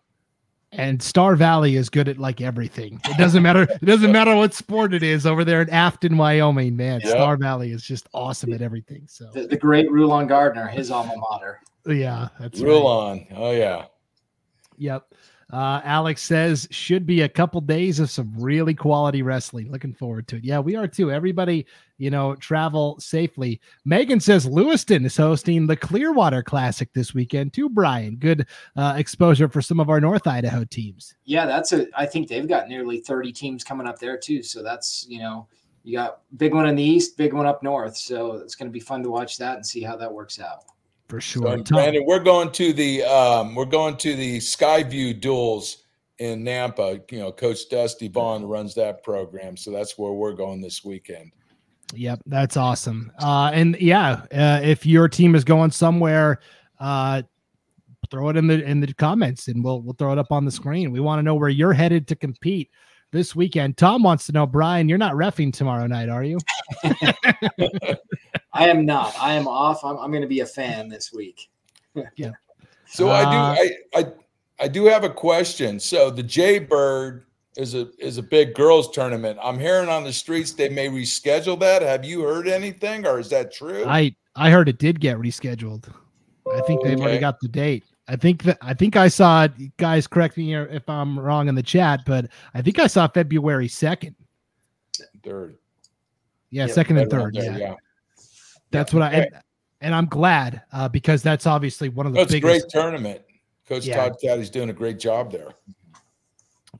[0.72, 3.00] and Star Valley is good at like everything.
[3.04, 3.62] It doesn't matter.
[3.82, 6.76] It doesn't matter what sport it is over there in Afton, Wyoming.
[6.76, 7.10] Man, Yeah.
[7.10, 9.06] Star Valley is just awesome at everything.
[9.08, 11.60] So The, the great Rulon Gardner, his alma mater.
[11.86, 13.26] yeah, that's right.
[13.36, 13.84] Oh yeah.
[14.78, 15.14] Yep.
[15.54, 19.70] Uh, Alex says should be a couple days of some really quality wrestling.
[19.70, 20.44] Looking forward to it.
[20.44, 21.12] Yeah, we are too.
[21.12, 21.64] Everybody,
[21.96, 23.60] you know, travel safely.
[23.84, 27.68] Megan says Lewiston is hosting the Clearwater Classic this weekend too.
[27.68, 31.14] Brian, good uh, exposure for some of our North Idaho teams.
[31.24, 31.86] Yeah, that's a.
[31.96, 34.42] I think they've got nearly 30 teams coming up there too.
[34.42, 35.46] So that's you know
[35.84, 37.96] you got big one in the east, big one up north.
[37.96, 40.64] So it's going to be fun to watch that and see how that works out.
[41.08, 41.56] For sure.
[41.58, 45.84] Tom- Brandon, we're going to the um, we're going to the Skyview duels
[46.18, 47.10] in Nampa.
[47.12, 51.32] You know, Coach Dusty Vaughn runs that program, so that's where we're going this weekend.
[51.92, 53.12] Yep, that's awesome.
[53.20, 56.40] Uh, and yeah, uh, if your team is going somewhere,
[56.80, 57.22] uh,
[58.10, 60.50] throw it in the in the comments, and we'll we'll throw it up on the
[60.50, 60.90] screen.
[60.90, 62.70] We want to know where you're headed to compete
[63.12, 63.76] this weekend.
[63.76, 66.38] Tom wants to know, Brian, you're not refing tomorrow night, are you?
[68.54, 69.14] I am not.
[69.20, 69.84] I am off.
[69.84, 71.50] I'm, I'm going to be a fan this week.
[72.16, 72.30] Yeah.
[72.86, 74.12] So Uh, I do I, I
[74.64, 75.78] I do have a question.
[75.78, 77.26] So the Jay Bird
[77.56, 79.38] is a is a big girls tournament.
[79.42, 81.82] I'm hearing on the streets they may reschedule that.
[81.82, 83.84] Have you heard anything, or is that true?
[83.86, 85.88] I I heard it did get rescheduled.
[86.52, 87.84] I think they've already got the date.
[88.08, 91.54] I think that I think I saw it, guys correct me if I'm wrong in
[91.54, 94.14] the chat, but I think I saw February second.
[95.22, 95.56] Third.
[96.50, 97.44] Yeah, Yeah, second and right around third.
[97.44, 97.74] there, yeah.
[98.74, 99.28] That's what I and,
[99.80, 102.68] and I'm glad uh, because that's obviously one of the No, it's a biggest.
[102.70, 103.22] great tournament.
[103.68, 103.96] Coach Yeah.
[103.96, 105.48] Todd Caddy's doing a great job there.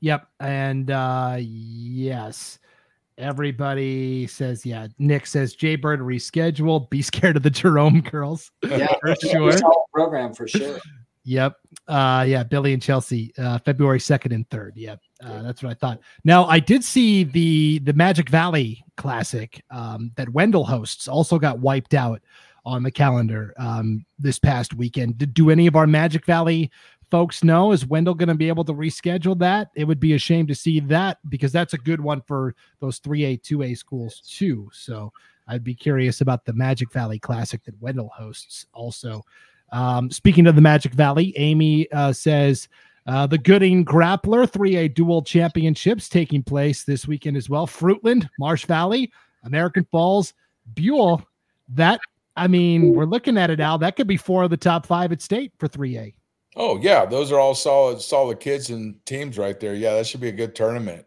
[0.01, 2.59] Yep, and uh, yes,
[3.17, 4.87] everybody says yeah.
[4.99, 6.89] Nick says Jay Bird rescheduled.
[6.89, 8.51] Be scared of the Jerome girls.
[8.63, 9.53] Yeah, For sure.
[9.93, 10.77] Program for sure.
[11.25, 11.57] Yep.
[11.87, 14.73] Uh, yeah, Billy and Chelsea, uh, February second and third.
[14.75, 15.99] Yep, uh, that's what I thought.
[16.23, 21.59] Now I did see the the Magic Valley Classic um, that Wendell hosts also got
[21.59, 22.21] wiped out
[22.63, 25.17] on the calendar um, this past weekend.
[25.17, 26.71] Did do any of our Magic Valley
[27.09, 27.71] folks know?
[27.71, 29.69] Is Wendell going to be able to reschedule that?
[29.75, 32.99] It would be a shame to see that because that's a good one for those
[32.99, 34.69] three A, two A schools too.
[34.73, 35.11] So
[35.47, 39.23] I'd be curious about the Magic Valley Classic that Wendell hosts also.
[39.71, 42.67] Um, speaking of the Magic Valley, Amy uh, says
[43.07, 47.67] uh, the Gooding Grappler 3A Dual Championships taking place this weekend as well.
[47.67, 49.11] Fruitland, Marsh Valley,
[49.43, 50.33] American Falls,
[50.75, 51.21] Buhl.
[51.69, 51.99] That,
[52.35, 53.77] I mean, we're looking at it now.
[53.77, 56.13] That could be four of the top five at state for 3A.
[56.57, 59.75] Oh yeah, those are all solid, solid kids and teams right there.
[59.75, 61.05] Yeah, that should be a good tournament.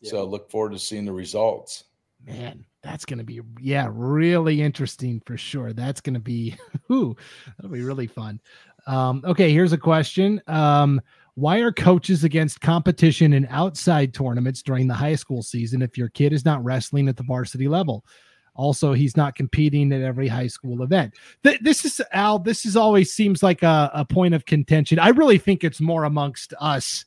[0.00, 0.10] Yeah.
[0.10, 1.84] So look forward to seeing the results.
[2.26, 5.72] Man, that's going to be yeah really interesting for sure.
[5.72, 6.56] That's going to be
[6.92, 7.16] ooh
[7.56, 8.40] that'll be really fun.
[8.86, 10.40] Um, okay here's a question.
[10.46, 11.00] Um,
[11.34, 16.08] why are coaches against competition in outside tournaments during the high school season if your
[16.10, 18.04] kid is not wrestling at the varsity level?
[18.54, 21.14] Also he's not competing at every high school event.
[21.42, 24.98] Th- this is al this is always seems like a, a point of contention.
[24.98, 27.04] I really think it's more amongst us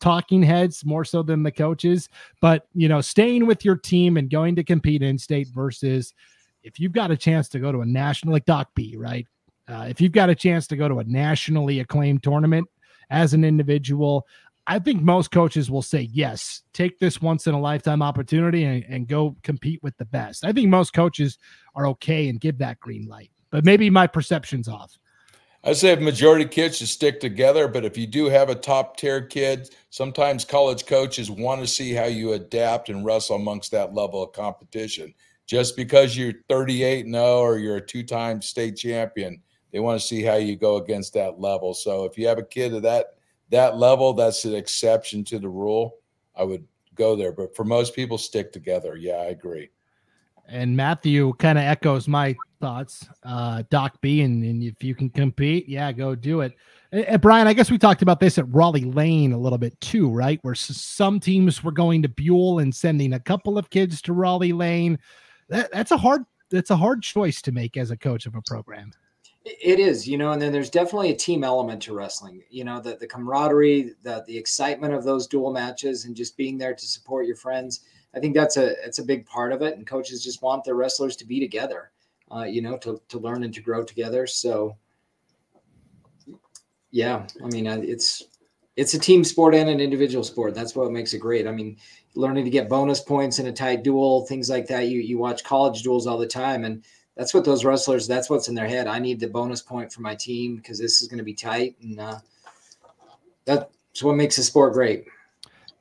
[0.00, 2.08] talking heads more so than the coaches.
[2.40, 6.14] But you know, staying with your team and going to compete in state versus
[6.62, 9.26] if you've got a chance to go to a national like Doc B, right?
[9.68, 12.68] Uh, if you've got a chance to go to a nationally acclaimed tournament
[13.08, 14.26] as an individual,
[14.66, 18.84] I think most coaches will say, yes, take this once in a lifetime opportunity and,
[18.84, 20.44] and go compete with the best.
[20.44, 21.38] I think most coaches
[21.74, 24.98] are okay and give that green light, but maybe my perception's off.
[25.62, 29.20] I say majority kids should stick together, but if you do have a top tier
[29.20, 34.22] kid, sometimes college coaches want to see how you adapt and wrestle amongst that level
[34.22, 35.12] of competition.
[35.46, 40.06] Just because you're 38 0 or you're a two time state champion, they want to
[40.06, 41.74] see how you go against that level.
[41.74, 43.16] So if you have a kid at that
[43.50, 45.96] that level, that's an exception to the rule.
[46.36, 47.32] I would go there.
[47.32, 48.96] But for most people, stick together.
[48.96, 49.70] Yeah, I agree.
[50.46, 53.08] And Matthew kind of echoes my thoughts.
[53.24, 56.52] Uh, Doc B, and, and if you can compete, yeah, go do it.
[56.92, 59.80] And, and, Brian, I guess we talked about this at Rollie Lane a little bit
[59.80, 60.38] too, right?
[60.42, 64.56] Where some teams were going to Buhl and sending a couple of kids to Rollie
[64.56, 64.98] Lane.
[65.48, 68.42] That, that's a hard that's a hard choice to make as a coach of a
[68.42, 68.92] program.
[69.44, 72.42] It is, you know, and then there's definitely a team element to wrestling.
[72.50, 76.58] You know, the the camaraderie, the the excitement of those dual matches, and just being
[76.58, 77.80] there to support your friends
[78.14, 80.74] I think that's a it's a big part of it, and coaches just want their
[80.74, 81.90] wrestlers to be together,
[82.34, 84.26] uh, you know, to to learn and to grow together.
[84.26, 84.76] So,
[86.90, 88.22] yeah, I mean, it's
[88.76, 90.54] it's a team sport and an individual sport.
[90.54, 91.46] That's what makes it great.
[91.46, 91.76] I mean,
[92.14, 94.88] learning to get bonus points in a tight duel, things like that.
[94.88, 96.84] You you watch college duels all the time, and
[97.16, 98.06] that's what those wrestlers.
[98.06, 98.86] That's what's in their head.
[98.86, 101.76] I need the bonus point for my team because this is going to be tight,
[101.82, 102.18] and uh,
[103.44, 105.04] that's what makes the sport great.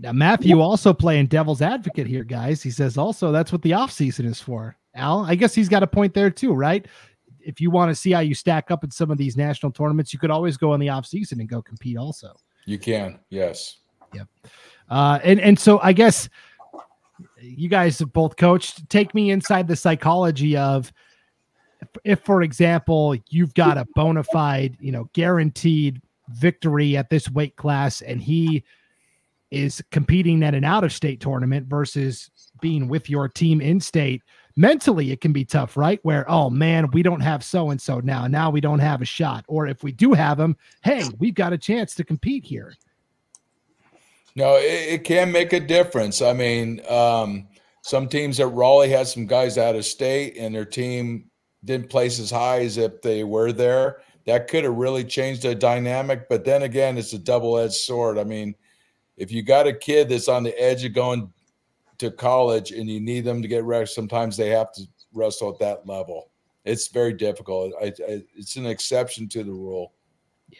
[0.02, 2.64] Now, Matthew also playing devil's advocate here, guys.
[2.64, 4.78] He says also that's what the offseason is for.
[5.00, 6.86] Al, I guess he's got a point there too, right?
[7.39, 10.14] If you want to see how you stack up in some of these national tournaments,
[10.14, 12.34] you could always go in the offseason and go compete also.
[12.66, 13.78] You can, yes.
[14.14, 14.28] Yep.
[14.89, 16.30] Uh, and and so I guess
[17.41, 18.89] you guys have both coached.
[18.89, 20.91] Take me inside the psychology of
[21.82, 27.30] if, if for example, you've got a bona fide, you know, guaranteed victory at this
[27.30, 28.64] weight class, and he
[29.52, 32.30] is competing at an out of state tournament versus
[32.62, 34.22] being with your team in state
[34.60, 35.99] mentally it can be tough right?
[36.03, 38.28] Where oh man we don't have so and so now.
[38.28, 39.45] Now we don't have a shot.
[39.47, 42.76] Or if we do have them hey we've got a chance to compete here.
[44.36, 46.22] No it, it can make a difference.
[46.22, 47.47] I mean um,
[47.84, 51.30] some teams at Rollie had some guys out of state and their team
[51.64, 54.01] didn't place as high as if they were there.
[54.26, 58.18] That could have really changed the dynamic but then again it's a double-edged sword.
[58.18, 58.55] I mean
[59.16, 61.32] if you got a kid that's on the edge of going
[62.00, 64.84] to college and you need them to get ready, sometimes they have to
[65.14, 66.32] wrestle at that level.
[66.66, 67.74] It's very difficult.
[67.82, 69.93] I, I, it's an exception to the rule.
[70.50, 70.60] Yeah.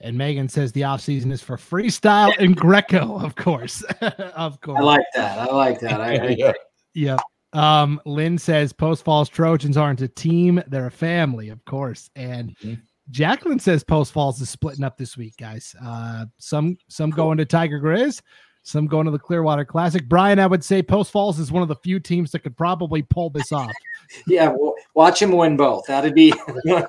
[0.00, 3.82] And Megan says the off season is for freestyle and Greco, of course.
[4.00, 4.78] of course.
[4.80, 5.38] I like that.
[5.38, 6.00] I like that.
[6.00, 6.52] I, I yeah.
[6.94, 7.16] yeah.
[7.52, 12.10] Um, Lynn says Post Falls Trojans aren't a team, they're a family, of course.
[12.14, 12.74] And mm-hmm.
[13.10, 15.74] Jacqueline says Post Falls is splitting up this week, guys.
[15.82, 18.20] Uh, some some going to Tiger Grizz,
[18.66, 20.08] some going to the Clearwater Classic.
[20.08, 23.00] Brian, I would say Post Falls is one of the few teams that could probably
[23.00, 23.70] pull this off.
[24.26, 25.86] yeah, well, watch him win both.
[25.86, 26.84] That'd be yeah,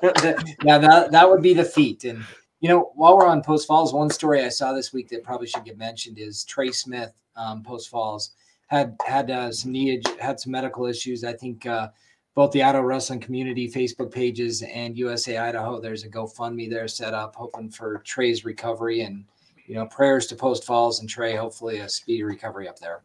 [0.78, 2.02] that that would be the feat.
[2.02, 2.24] And
[2.58, 5.46] you know, while we're on Post Falls, one story I saw this week that probably
[5.46, 8.32] should get mentioned is Trey Smith, um, Post Falls
[8.66, 11.22] had had uh, some knee had some medical issues.
[11.24, 11.64] I think.
[11.64, 11.88] Uh,
[12.34, 15.80] both the Idaho Wrestling Community Facebook pages and USA Idaho.
[15.80, 19.24] There's a GoFundMe there set up, hoping for Trey's recovery and
[19.68, 21.36] you know prayers to Post Falls and Trey.
[21.36, 23.02] Hopefully, a speedy recovery up there.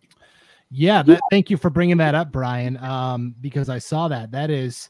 [0.71, 2.77] Yeah, that, thank you for bringing that up, Brian.
[2.77, 4.31] Um, because I saw that.
[4.31, 4.89] That is,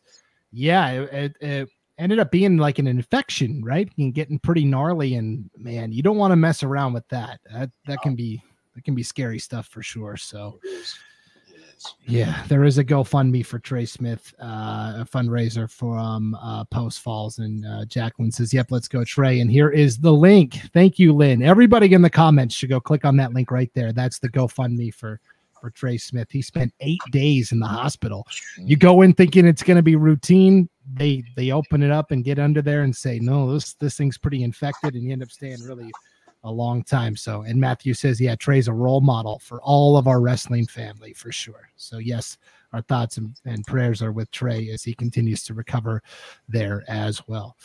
[0.53, 3.91] yeah, it, it, it ended up being like an infection, right?
[3.97, 5.15] And getting pretty gnarly.
[5.15, 7.41] And man, you don't want to mess around with that.
[7.51, 8.41] That that can be
[8.75, 10.15] that can be scary stuff for sure.
[10.15, 10.59] So.
[12.05, 17.39] Yeah, there is a GoFundMe for Trey Smith, uh, a fundraiser from uh, Post Falls.
[17.39, 19.39] And uh, Jacqueline says, Yep, let's go, Trey.
[19.39, 20.55] And here is the link.
[20.73, 21.41] Thank you, Lynn.
[21.41, 23.93] Everybody in the comments should go click on that link right there.
[23.93, 25.19] That's the GoFundMe for
[25.63, 26.27] for Trey Smith.
[26.29, 28.27] He spent eight days in the hospital.
[28.57, 30.67] You go in thinking it's going to be routine.
[30.95, 34.17] They they open it up and get under there and say, no, this this thing's
[34.17, 35.89] pretty infected, and you end up staying really
[36.43, 37.15] a long time.
[37.15, 41.13] So, and Matthew says, yeah, Trey's a role model for all of our wrestling family
[41.13, 41.69] for sure.
[41.75, 42.37] So, yes,
[42.73, 46.01] our thoughts and, and prayers are with Trey as he continues to recover
[46.49, 47.55] there as well.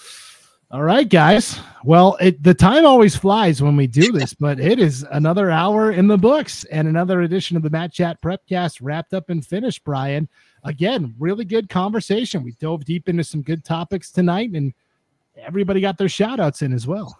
[0.70, 1.58] All right, guys.
[1.82, 5.92] Well, it, the time always flies when we do this, but it is another hour
[5.92, 9.82] in the books and another edition of the Mat Chat Prepcast wrapped up and finished.
[9.82, 10.28] Brian,
[10.64, 12.44] again, really good conversation.
[12.44, 14.74] We dove deep into some good topics tonight, and
[15.38, 17.18] everybody got their shout outs in as well.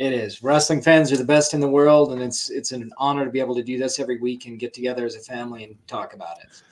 [0.00, 0.42] It is.
[0.42, 3.38] Wrestling fans are the best in the world, and it's it's an honor to be
[3.38, 6.38] able to do this every week and get together as a family and talk about
[6.40, 6.62] it.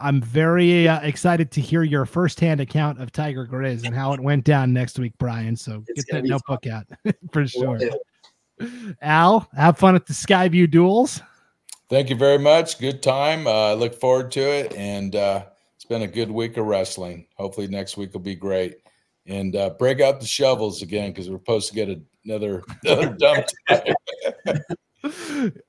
[0.00, 4.18] I'm very uh, excited to hear your firsthand account of Tiger Grizz and how it
[4.18, 5.54] went down next week, Brian.
[5.54, 6.84] So it's get that notebook fun.
[7.06, 7.78] out for sure.
[9.00, 11.22] Al, have fun at the Skyview Duels.
[11.88, 12.80] Thank you very much.
[12.80, 13.46] Good time.
[13.46, 15.44] I uh, look forward to it, and uh,
[15.76, 17.28] it's been a good week of wrestling.
[17.36, 18.78] Hopefully, next week will be great.
[19.26, 21.88] And uh, break out the shovels again because we're supposed to get
[22.24, 23.46] another another dump.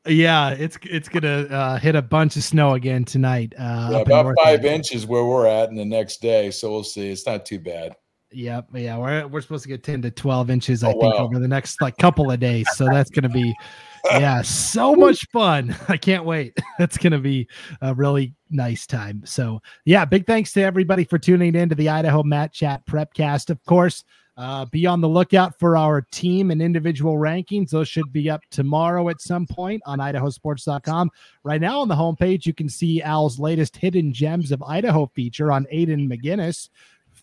[0.06, 3.53] yeah, it's it's gonna uh, hit a bunch of snow again tonight.
[3.58, 6.51] Uh, yeah, about five inches where we're at, in the next day.
[6.51, 7.10] So we'll see.
[7.10, 7.95] It's not too bad.
[8.36, 8.68] Yep.
[8.74, 11.26] Yeah, we're we're supposed to get ten to twelve inches, I oh, think, wow.
[11.26, 12.68] over the next like couple of days.
[12.76, 13.56] So that's gonna be,
[14.12, 15.76] yeah, so much fun.
[15.88, 16.58] I can't wait.
[16.78, 17.47] That's gonna be
[17.82, 19.22] a really nice time.
[19.26, 23.49] So yeah, big thanks to everybody for tuning in to the Idaho Mat Chat Prepcast.
[23.49, 24.03] Of course.
[24.38, 27.69] Uh, be on the lookout for our team and individual rankings.
[27.69, 31.09] Those should be up tomorrow at some point on idahosports.com.
[31.43, 35.53] Right now on the homepage, you can see Al's latest Hidden Gems of Idaho feature
[35.53, 36.69] on Aiden McGinnis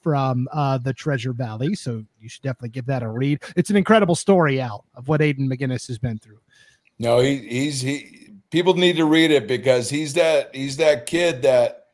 [0.03, 1.75] from uh, the Treasure Valley.
[1.75, 3.43] So you should definitely give that a read.
[3.57, 6.39] It's an incredible story, Al, of what Aiden McGinnis has been through.
[6.99, 8.31] No, he, he's he.
[8.51, 11.89] People need to read it because he's that he's that kid that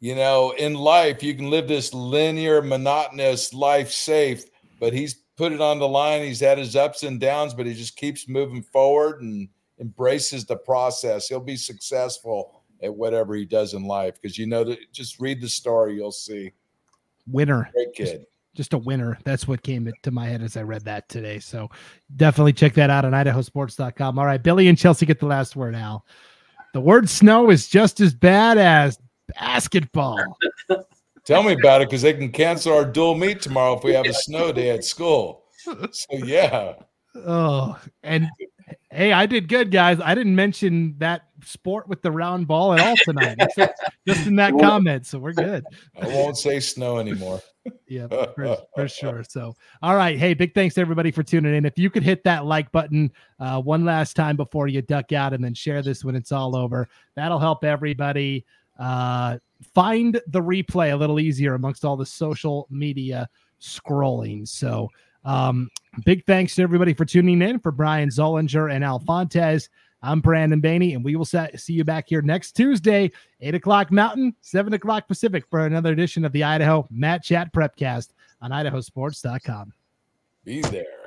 [0.00, 4.44] you know in life you can live this linear, monotonous life safe
[4.78, 6.22] but he's put it on the line.
[6.22, 9.48] He's had his ups and downs, but he just keeps moving forward and
[9.80, 11.28] embraces the process.
[11.28, 15.40] He'll be successful at whatever he does in life because you know that just read
[15.40, 16.52] the story, you'll see.
[17.26, 17.70] Winner.
[17.74, 18.04] Great kid.
[18.04, 19.18] Just, just a winner.
[19.24, 21.38] That's what came to my head as I read that today.
[21.38, 21.70] So
[22.16, 24.18] definitely check that out on idahosports.com.
[24.18, 26.04] All right, Billy and Chelsea get the last word, Al.
[26.74, 28.98] The word snow is just as bad as
[29.38, 30.36] basketball.
[31.28, 34.06] Tell me about it because they can cancel our dual meet tomorrow if we have
[34.06, 35.44] a snow day at school.
[35.90, 36.72] So yeah.
[37.14, 38.30] Oh, and
[38.90, 40.00] hey, I did good, guys.
[40.02, 43.36] I didn't mention that sport with the round ball at all tonight,
[44.08, 45.04] just in that comment.
[45.04, 45.66] So we're good.
[46.00, 47.42] I won't say snow anymore.
[47.86, 49.22] yeah, for, for, sure.
[49.28, 50.18] So, all right.
[50.18, 51.66] Hey, big thanks to everybody for tuning in.
[51.66, 55.34] If you could hit that like button uh, one last time before you duck out
[55.34, 58.46] and then share this when it's all over, that'll help everybody.
[58.78, 59.38] Uh,
[59.74, 63.28] find the replay a little easier amongst all the social media
[63.60, 64.46] scrolling.
[64.46, 64.88] So,
[65.24, 65.68] um,
[66.04, 67.58] big thanks to everybody for tuning in.
[67.58, 69.68] For Brian Zollinger and Al Fontes,
[70.02, 73.10] I'm Brandon Baney, and we will see you back here next Tuesday,
[73.40, 78.10] 8 o'clock Mountain, 7 o'clock Pacific, for another edition of the Idaho Mat Chat Prepcast
[78.40, 79.72] on idahosports.com.
[80.44, 80.97] Be there.